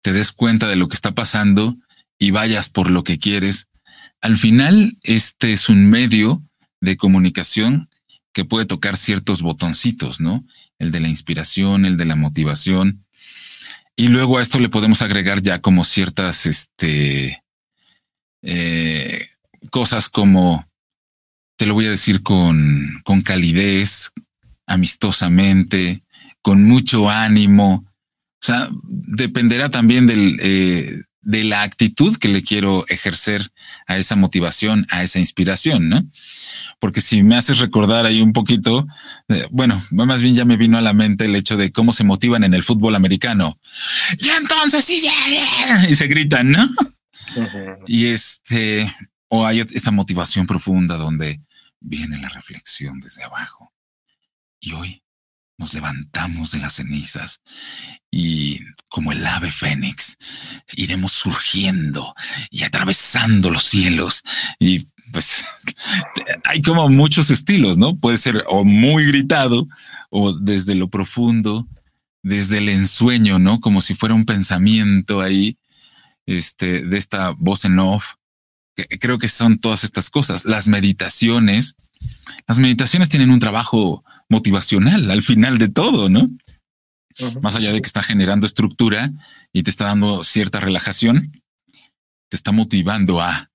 [0.01, 1.75] te des cuenta de lo que está pasando
[2.17, 3.67] y vayas por lo que quieres.
[4.21, 6.41] Al final, este es un medio
[6.81, 7.89] de comunicación
[8.33, 10.45] que puede tocar ciertos botoncitos, ¿no?
[10.77, 13.05] El de la inspiración, el de la motivación.
[13.95, 17.43] Y luego a esto le podemos agregar ya como ciertas, este,
[18.41, 19.27] eh,
[19.71, 20.65] cosas como,
[21.57, 24.11] te lo voy a decir con, con calidez,
[24.65, 26.01] amistosamente,
[26.49, 27.85] con mucho ánimo.
[28.41, 33.51] O sea, dependerá también del, eh, de la actitud que le quiero ejercer
[33.85, 36.09] a esa motivación, a esa inspiración, ¿no?
[36.79, 38.87] Porque si me haces recordar ahí un poquito,
[39.27, 42.03] eh, bueno, más bien ya me vino a la mente el hecho de cómo se
[42.03, 43.59] motivan en el fútbol americano.
[44.17, 45.07] Y entonces sí,
[45.87, 46.67] y se gritan, ¿no?
[47.85, 48.91] Y este,
[49.27, 51.41] o hay esta motivación profunda donde
[51.79, 53.71] viene la reflexión desde abajo.
[54.59, 55.03] Y hoy
[55.59, 57.41] nos levantamos de las cenizas
[58.09, 60.17] y como el ave fénix
[60.73, 62.15] iremos surgiendo
[62.49, 64.23] y atravesando los cielos
[64.57, 65.43] y pues
[66.45, 67.97] hay como muchos estilos, ¿no?
[67.97, 69.67] Puede ser o muy gritado
[70.09, 71.67] o desde lo profundo,
[72.23, 73.59] desde el ensueño, ¿no?
[73.59, 75.57] Como si fuera un pensamiento ahí,
[76.25, 78.15] este, de esta voz en off.
[78.99, 80.45] Creo que son todas estas cosas.
[80.45, 81.75] Las meditaciones,
[82.47, 86.29] las meditaciones tienen un trabajo motivacional al final de todo, ¿no?
[87.41, 89.11] Más allá de que está generando estructura
[89.51, 91.41] y te está dando cierta relajación,
[92.29, 93.51] te está motivando a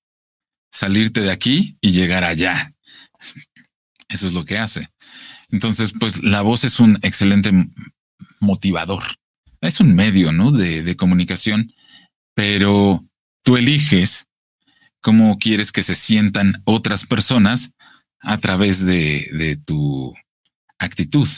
[0.70, 2.74] salirte de aquí y llegar allá.
[4.08, 4.90] Eso es lo que hace.
[5.50, 7.52] Entonces, pues la voz es un excelente
[8.40, 9.02] motivador.
[9.60, 10.50] Es un medio, ¿no?
[10.50, 11.72] De, de comunicación,
[12.34, 13.02] pero
[13.42, 14.26] tú eliges
[15.00, 17.70] cómo quieres que se sientan otras personas
[18.20, 20.14] a través de, de tu
[20.84, 21.28] actitud,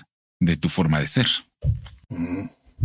[0.41, 1.27] de tu forma de ser.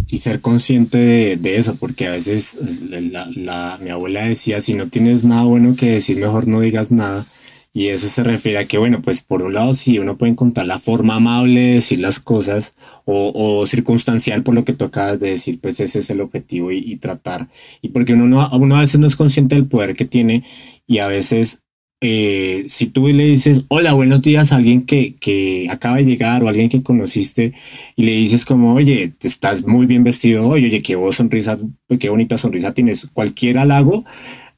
[0.07, 2.55] Y ser consciente de, eso, porque a veces
[2.89, 7.25] la, mi abuela decía, si no tienes nada bueno que decir, mejor no digas nada.
[7.73, 10.67] Y eso se refiere a que, bueno, pues por un lado sí, uno puede encontrar
[10.67, 12.73] la forma amable de decir las cosas
[13.05, 16.97] o, circunstancial por lo que tú acabas de decir, pues ese es el objetivo y,
[16.97, 17.47] tratar.
[17.81, 20.43] Y porque uno, no, uno a veces no es consciente del poder que tiene
[20.85, 21.59] y a veces
[22.01, 26.43] eh, si tú le dices, hola, buenos días a alguien que, que, acaba de llegar
[26.43, 27.53] o alguien que conociste
[27.95, 31.59] y le dices como, oye, estás muy bien vestido hoy, oye, qué vos sonrisa,
[31.99, 34.03] qué bonita sonrisa tienes, cualquier halago,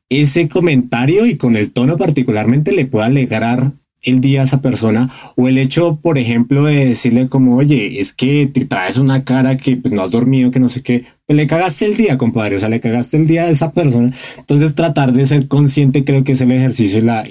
[0.10, 3.74] ese comentario y con el tono particularmente le puede alegrar
[4.04, 8.14] el día a esa persona o el hecho, por ejemplo, de decirle como, oye, es
[8.14, 11.38] que te traes una cara que pues, no has dormido, que no sé qué, pues
[11.38, 14.14] le cagaste el día, compadre, o sea, le cagaste el día a esa persona.
[14.38, 17.26] Entonces tratar de ser consciente creo que es el ejercicio y la,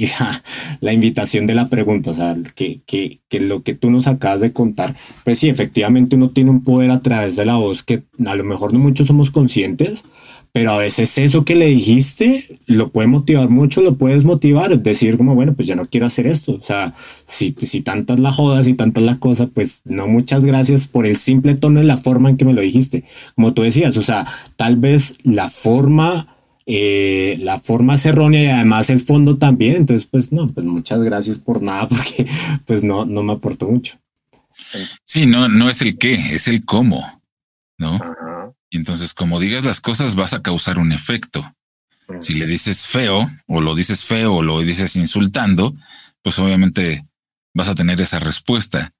[0.81, 4.41] la, invitación de la pregunta, o sea, que, que, que lo que tú nos acabas
[4.41, 4.95] de contar,
[5.25, 8.45] pues sí, efectivamente uno tiene un poder a través de la voz que a lo
[8.45, 10.03] mejor no muchos somos conscientes,
[10.53, 15.17] pero a veces eso que le dijiste lo puede motivar mucho, lo puedes motivar, decir
[15.17, 16.53] como, bueno, pues ya no quiero hacer esto.
[16.53, 16.95] O sea,
[17.25, 21.17] si, si tantas la jodas y tantas la cosa, pues no muchas gracias por el
[21.17, 23.05] simple tono y la forma en que me lo dijiste.
[23.35, 24.27] Como tú decías, o sea,
[24.57, 26.37] tal vez la forma,
[26.67, 29.77] eh, la forma es errónea y además el fondo también.
[29.77, 32.27] Entonces, pues no, pues muchas gracias por nada porque
[32.67, 33.95] pues no, no me aportó mucho.
[35.05, 37.23] Sí, no, no es el qué, es el cómo,
[37.79, 37.99] ¿no?
[38.73, 41.55] Y entonces, como digas las cosas, vas a causar un efecto.
[42.21, 45.77] Si le dices feo, o lo dices feo, o lo dices insultando,
[46.23, 47.05] pues obviamente
[47.53, 48.95] vas a tener esa respuesta.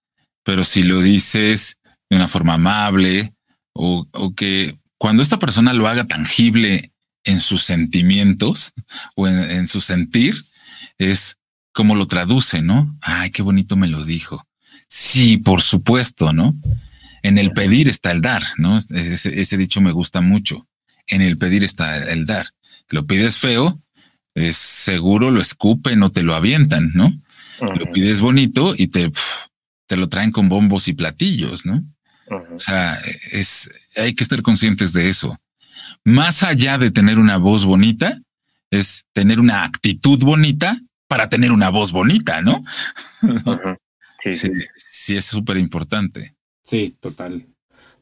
[0.45, 1.79] Pero si lo dices
[2.11, 3.33] de una forma amable,
[3.73, 4.07] o,
[4.37, 6.93] que cuando esta persona lo haga tangible
[7.25, 8.75] en sus sentimientos
[9.17, 10.45] o en, en su sentir,
[10.99, 11.39] es
[11.73, 12.95] como lo traduce, ¿no?
[13.01, 14.47] Ay, qué bonito me lo dijo.
[14.87, 16.55] Sí, por supuesto, ¿no?
[17.23, 18.79] En el pedir está el dar, ¿no?
[18.79, 20.67] Ese, dicho me gusta mucho.
[21.07, 22.49] En el pedir está el dar.
[22.91, 23.81] Lo pides feo,
[24.35, 27.13] es seguro lo escupen o te lo avientan, ¿no?
[27.61, 29.13] Lo pides bonito y te,
[29.87, 31.85] te lo traen con bombos y platillos, ¿no?
[32.29, 32.99] O sea,
[33.31, 35.39] es, hay que estar conscientes de eso.
[36.05, 38.21] Más allá de tener una voz bonita,
[38.71, 42.65] es tener una actitud bonita para tener una voz bonita, ¿no?
[44.23, 46.35] sí, sí, sí, es súper importante.
[46.63, 47.47] Sí, total,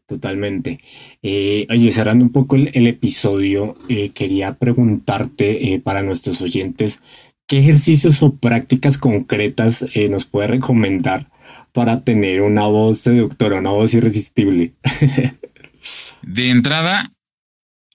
[0.07, 0.81] totalmente.
[1.23, 7.01] Eh, cerrando un poco el, episodio, eh, quería preguntarte eh, para nuestros oyentes,
[7.47, 11.31] ¿qué ejercicios o prácticas concretas nos puede recomendar
[11.73, 14.75] para tener una voz seductora, una voz irresistible?
[16.23, 17.11] De entrada,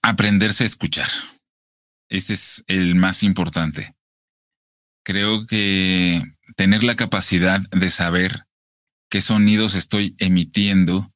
[0.02, 1.08] aprenderse a escuchar.
[2.08, 3.94] Este es el más importante.
[5.04, 6.22] Creo que
[6.56, 8.45] tener la capacidad de saber
[9.08, 11.12] qué sonidos estoy emitiendo,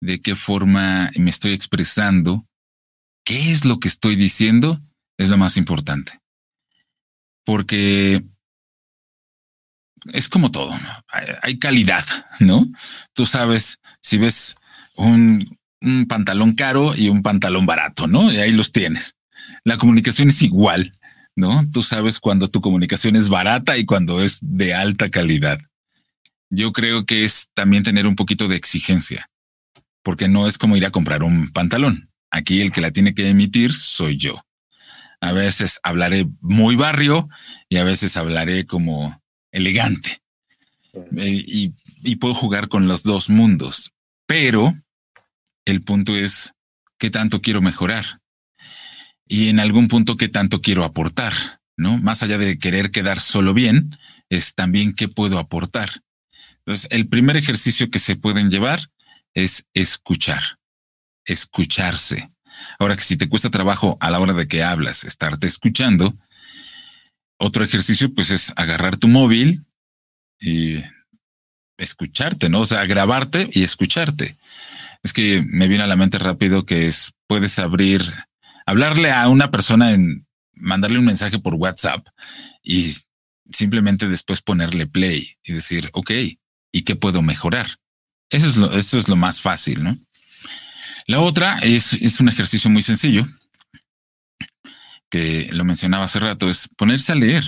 [0.00, 2.46] de qué forma me estoy expresando,
[3.24, 4.80] qué es lo que estoy diciendo,
[5.18, 6.20] es lo más importante.
[7.44, 8.24] Porque
[10.12, 10.72] es como todo,
[11.42, 12.04] hay, calidad,
[12.38, 12.66] ¿no?
[13.12, 14.56] Tú sabes, si ves
[14.96, 18.32] un, un pantalón caro y un pantalón barato, ¿no?
[18.32, 19.16] Y ahí los tienes.
[19.64, 20.94] La comunicación es igual,
[21.36, 21.68] ¿no?
[21.70, 25.60] Tú sabes cuando tu comunicación es barata y cuando es de alta calidad.
[26.50, 29.30] Yo creo que es también tener un poquito de exigencia,
[30.02, 32.10] porque no es como ir a comprar un pantalón.
[32.30, 34.44] Aquí el que la tiene que emitir soy yo.
[35.20, 37.28] A veces hablaré muy barrio
[37.68, 39.22] y a veces hablaré como
[39.52, 40.20] elegante.
[40.92, 43.92] Eh, y, y puedo jugar con los dos mundos,
[44.26, 44.74] pero
[45.64, 46.54] el punto es
[46.98, 48.20] qué tanto quiero mejorar
[49.30, 51.32] y en algún punto qué tanto quiero aportar,
[51.76, 51.98] ¿no?
[51.98, 53.96] Más allá de querer quedar solo bien,
[54.28, 56.02] es también qué puedo aportar.
[56.60, 58.80] Entonces, el primer ejercicio que se pueden llevar
[59.34, 60.42] es escuchar,
[61.24, 62.30] escucharse.
[62.78, 66.14] Ahora que si te cuesta trabajo a la hora de que hablas, estarte escuchando,
[67.38, 69.64] otro ejercicio pues es agarrar tu móvil
[70.38, 70.82] y
[71.78, 72.60] escucharte, ¿no?
[72.60, 74.36] O sea, grabarte y escucharte.
[75.02, 78.02] Es que me viene a la mente rápido que es, puedes abrir,
[78.66, 82.06] hablarle a una persona en, mandarle un mensaje por WhatsApp
[82.62, 82.94] y
[83.52, 86.10] simplemente después ponerle play y decir, ok,
[86.72, 87.78] ¿y qué puedo mejorar?
[88.30, 89.98] Eso es lo, eso es lo más fácil, ¿no?
[91.06, 93.26] La otra es, es un ejercicio muy sencillo
[95.10, 97.44] que lo mencionaba hace rato, es ponerse a leer.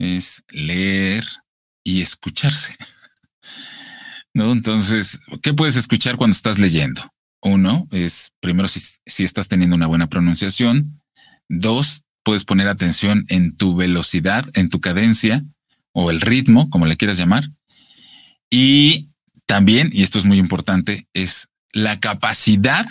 [0.00, 1.26] Es leer
[1.84, 2.74] y escucharse.
[4.34, 4.52] ¿No?
[4.52, 7.12] Entonces, ¿qué puedes escuchar cuando estás leyendo?
[7.42, 11.02] Uno es, primero, si, si estás teniendo una buena pronunciación.
[11.48, 15.44] Dos, puedes poner atención en tu velocidad, en tu cadencia
[15.92, 17.48] o el ritmo, como le quieras llamar.
[18.50, 19.10] Y
[19.46, 22.86] también, y esto es muy importante, es la capacidad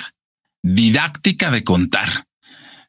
[0.64, 2.28] didáctica de contar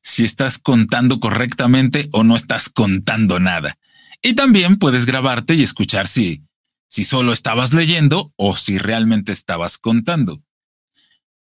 [0.02, 3.78] si estás contando correctamente o no estás contando nada.
[4.22, 6.42] Y también puedes grabarte y escuchar si,
[6.88, 10.42] si solo estabas leyendo o si realmente estabas contando.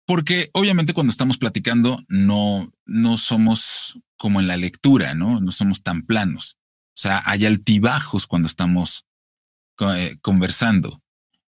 [0.05, 5.39] Porque obviamente cuando estamos platicando no, no somos como en la lectura, ¿no?
[5.39, 6.57] No somos tan planos.
[6.89, 9.05] O sea, hay altibajos cuando estamos
[9.79, 11.00] eh, conversando.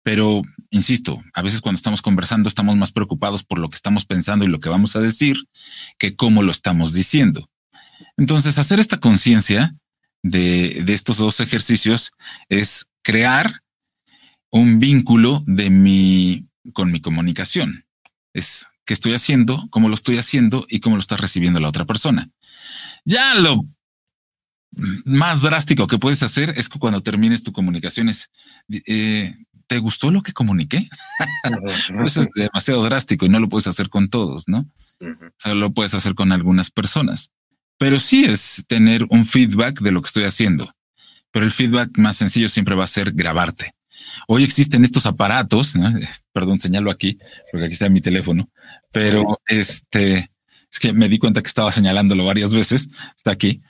[0.03, 4.43] Pero, insisto, a veces cuando estamos conversando estamos más preocupados por lo que estamos pensando
[4.43, 5.37] y lo que vamos a decir
[5.97, 7.49] que cómo lo estamos diciendo.
[8.17, 9.73] Entonces, hacer esta conciencia
[10.21, 12.11] de, estos dos ejercicios
[12.49, 13.61] es crear
[14.51, 17.85] un vínculo de mi, con mi comunicación.
[18.33, 21.85] Es qué estoy haciendo, cómo lo estoy haciendo y cómo lo está recibiendo la otra
[21.85, 22.29] persona.
[23.05, 23.63] Ya lo
[25.05, 28.31] más drástico que puedes hacer es que cuando termines tu comunicación es,
[28.69, 29.35] eh,
[29.73, 30.87] ¿te gustó lo que comuniqué?
[32.05, 34.69] Eso es demasiado drástico y no lo puedes hacer con todos, ¿no?
[35.39, 37.31] Solo lo puedes hacer con algunas personas.
[37.79, 40.71] Pero sí es tener un feedback de lo que estoy haciendo.
[41.31, 43.73] Pero el feedback más sencillo siempre va a ser grabarte.
[44.27, 45.73] Hoy existen estos aparatos,
[46.33, 47.17] perdón, señalo aquí,
[47.51, 48.51] porque aquí está mi teléfono,
[48.91, 50.29] pero este,
[50.71, 53.63] es que me di cuenta que estaba señalándolo varias veces, está aquí.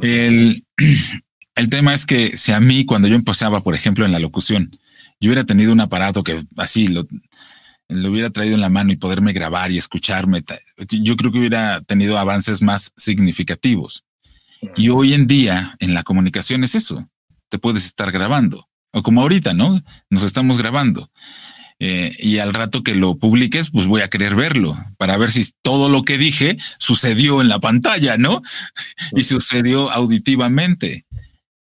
[0.00, 0.64] El,
[1.54, 4.78] el tema es que si a mí, cuando yo empezaba, por ejemplo, en la locución,
[5.20, 7.06] yo hubiera tenido un aparato que así lo,
[7.88, 10.42] lo hubiera traído en la mano y poderme grabar y escucharme,
[10.90, 14.04] yo creo que hubiera tenido avances más significativos.
[14.76, 17.08] Y hoy en día en la comunicación es eso,
[17.48, 19.82] te puedes estar grabando, o como ahorita, ¿no?
[20.08, 21.10] Nos estamos grabando.
[21.80, 25.50] Eh, y al rato que lo publiques, pues voy a querer verlo para ver si
[25.60, 28.42] todo lo que dije sucedió en la pantalla, ¿no?
[29.12, 31.04] y sucedió auditivamente.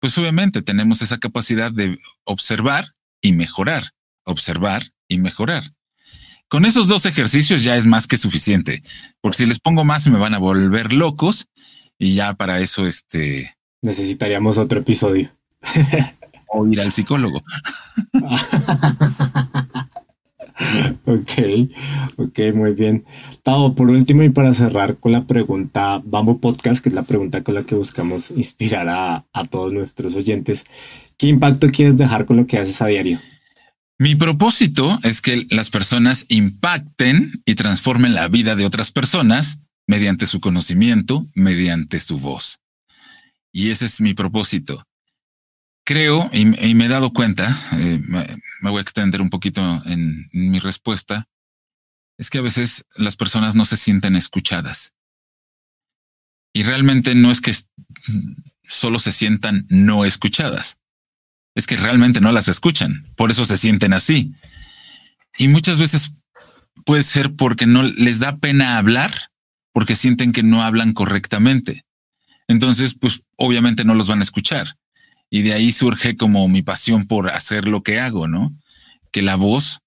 [0.00, 3.92] Pues obviamente tenemos esa capacidad de observar y mejorar,
[4.24, 5.72] observar y mejorar.
[6.48, 8.82] Con esos dos ejercicios ya es más que suficiente,
[9.22, 11.46] porque si les pongo más me van a volver locos
[11.98, 15.30] y ya para eso este necesitaríamos otro episodio.
[16.52, 17.42] o ir al psicólogo.
[21.06, 21.32] ok,
[22.16, 23.04] ok, muy bien.
[23.42, 27.42] Tao, por último y para cerrar con la pregunta Bamboo Podcast, que es la pregunta
[27.42, 30.64] con la que buscamos inspirar a, a todos nuestros oyentes,
[31.22, 33.20] ¿Qué impacto quieres dejar con lo que haces a diario?
[33.96, 40.26] Mi propósito es que las personas impacten y transformen la vida de otras personas mediante
[40.26, 42.58] su conocimiento, mediante su voz.
[43.52, 44.84] Y ese es mi propósito.
[45.84, 48.26] Creo, y, me he dado cuenta, eh, me,
[48.62, 51.28] voy a extender un poquito en mi respuesta,
[52.18, 54.92] es que a veces las personas no se sienten escuchadas.
[56.52, 57.54] Y realmente no es que
[58.66, 60.81] solo se sientan no escuchadas
[61.54, 64.32] es que realmente no las escuchan, por eso se sienten así.
[65.38, 66.12] Y muchas veces
[66.84, 69.30] puede ser porque no les da pena hablar,
[69.72, 71.84] porque sienten que no hablan correctamente.
[72.48, 74.76] Entonces, pues obviamente no los van a escuchar.
[75.30, 78.52] Y de ahí surge como mi pasión por hacer lo que hago, ¿no?
[79.10, 79.80] Que la voz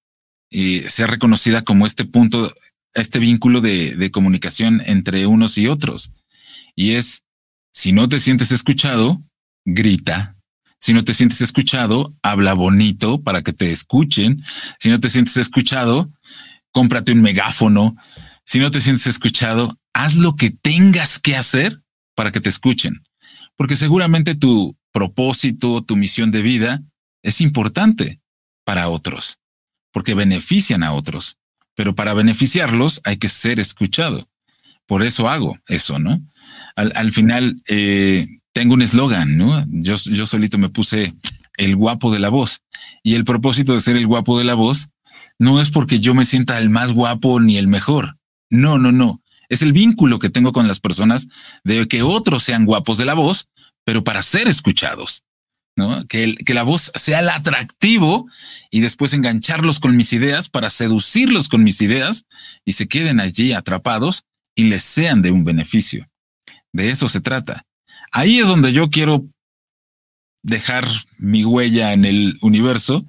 [0.50, 2.54] eh, sea reconocida como este punto,
[2.94, 6.14] este vínculo de, de comunicación entre unos y otros.
[6.76, 7.22] Y es,
[7.72, 9.22] si no te sientes escuchado,
[9.66, 10.36] grita.
[10.80, 14.44] Si no te sientes escuchado, habla bonito para que te escuchen.
[14.80, 16.12] Si no te sientes escuchado,
[16.72, 17.96] cómprate un megáfono.
[18.46, 21.82] Si no te sientes escuchado, haz lo que tengas que hacer
[22.16, 23.04] para que te escuchen.
[23.56, 26.84] Porque seguramente tu propósito, tu misión de vida
[27.24, 28.22] es importante
[28.64, 29.40] para otros,
[29.92, 31.38] porque benefician a otros.
[31.76, 34.30] Pero para beneficiarlos hay que ser escuchado.
[34.86, 36.22] Por eso hago eso, ¿no?
[36.76, 39.66] Al, final eh, tengo un eslogan, ¿no?
[39.68, 41.14] Yo, yo solito me puse
[41.58, 42.62] el guapo de la voz.
[43.04, 44.88] Y el propósito de ser el guapo de la voz
[45.38, 48.18] no es porque yo me sienta el más guapo ni el mejor.
[48.50, 49.22] No, no, no.
[49.50, 51.28] Es el vínculo que tengo con las personas
[51.66, 53.50] de que otros sean guapos de la voz,
[53.84, 55.24] pero para ser escuchados.
[55.76, 56.08] ¿no?
[56.08, 58.26] Que, que la voz sea el atractivo
[58.72, 62.26] y después engancharlos con mis ideas para seducirlos con mis ideas
[62.64, 64.24] y se queden allí atrapados
[64.56, 66.08] y les sean de un beneficio.
[66.72, 67.66] De eso se trata.
[68.12, 69.26] Ahí es donde yo quiero
[70.44, 70.88] dejar
[71.18, 73.06] mi huella en el universo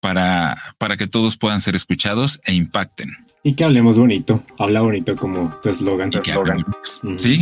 [0.00, 3.10] para, para que todos puedan ser escuchados e impacten.
[3.42, 6.12] Y que hablemos bonito, habla bonito como tu eslogan.
[7.18, 7.40] Sí,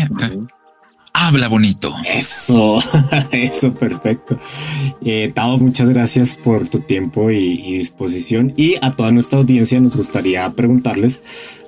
[1.13, 1.95] habla bonito.
[2.07, 2.79] Eso,
[3.33, 4.39] eso, perfecto.
[5.03, 8.53] Eh, Tao, muchas gracias por tu tiempo y, disposición.
[8.57, 11.23] Y a toda nuestra audiencia nos gustaría preguntarles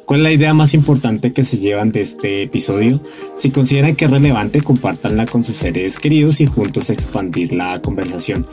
[0.08, 2.98] ¿Cuál es la idea más importante que se llevan de este episodio?
[3.36, 8.46] Si consideran que es relevante, compártanla con sus seres queridos y juntos expandir la conversación.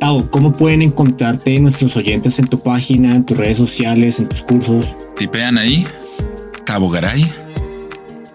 [0.00, 4.42] Tao, ¿cómo pueden encontrarte nuestros oyentes en tu página, en tus redes sociales, en tus
[4.42, 4.96] cursos?
[5.16, 5.86] Tipean ahí,
[6.64, 7.32] Cabo Garay.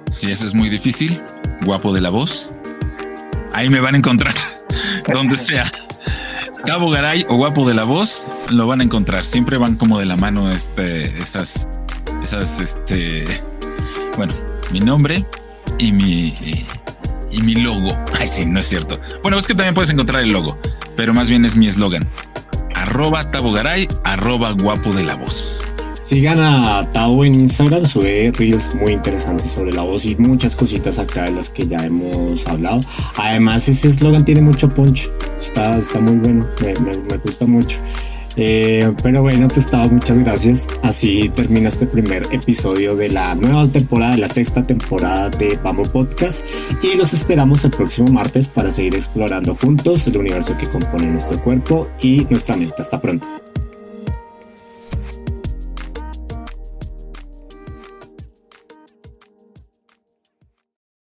[0.10, 1.22] Si eso es muy difícil,
[1.66, 2.52] guapo de la voz.
[3.52, 4.36] Ahí me van a encontrar,
[5.14, 5.70] donde sea.
[6.66, 9.26] Cabo Garay o guapo de la voz, lo van a encontrar.
[9.26, 11.68] Siempre van como de la mano este, esas
[12.22, 13.26] esas, este,
[14.16, 14.34] bueno,
[14.72, 15.26] mi nombre
[15.78, 16.34] y mi,
[17.32, 17.98] y, mi logo.
[18.20, 19.00] Ay, sí, no es cierto.
[19.22, 20.58] Bueno, es que también puedes encontrar el logo,
[20.96, 22.08] pero más bien es mi eslogan.
[22.76, 25.58] Arroba Tabogaray, arroba guapo de la voz.
[26.00, 30.98] Sigan a Tabo en Instagram, sube reels muy interesantes sobre la voz y muchas cositas
[30.98, 32.82] acá de las que ya hemos hablado.
[33.18, 36.74] Además, ese eslogan tiene mucho punch, está, está muy bueno, me,
[37.08, 37.78] me gusta mucho.
[38.36, 40.68] Eh, pero bueno, pues estaba muchas gracias.
[40.82, 45.90] Así termina este primer episodio de la nueva temporada, de la sexta temporada de Vamos
[45.90, 46.42] Podcast.
[46.82, 51.42] Y los esperamos el próximo martes para seguir explorando juntos el universo que compone nuestro
[51.42, 52.82] cuerpo y nuestra mente.
[52.82, 53.28] Hasta pronto.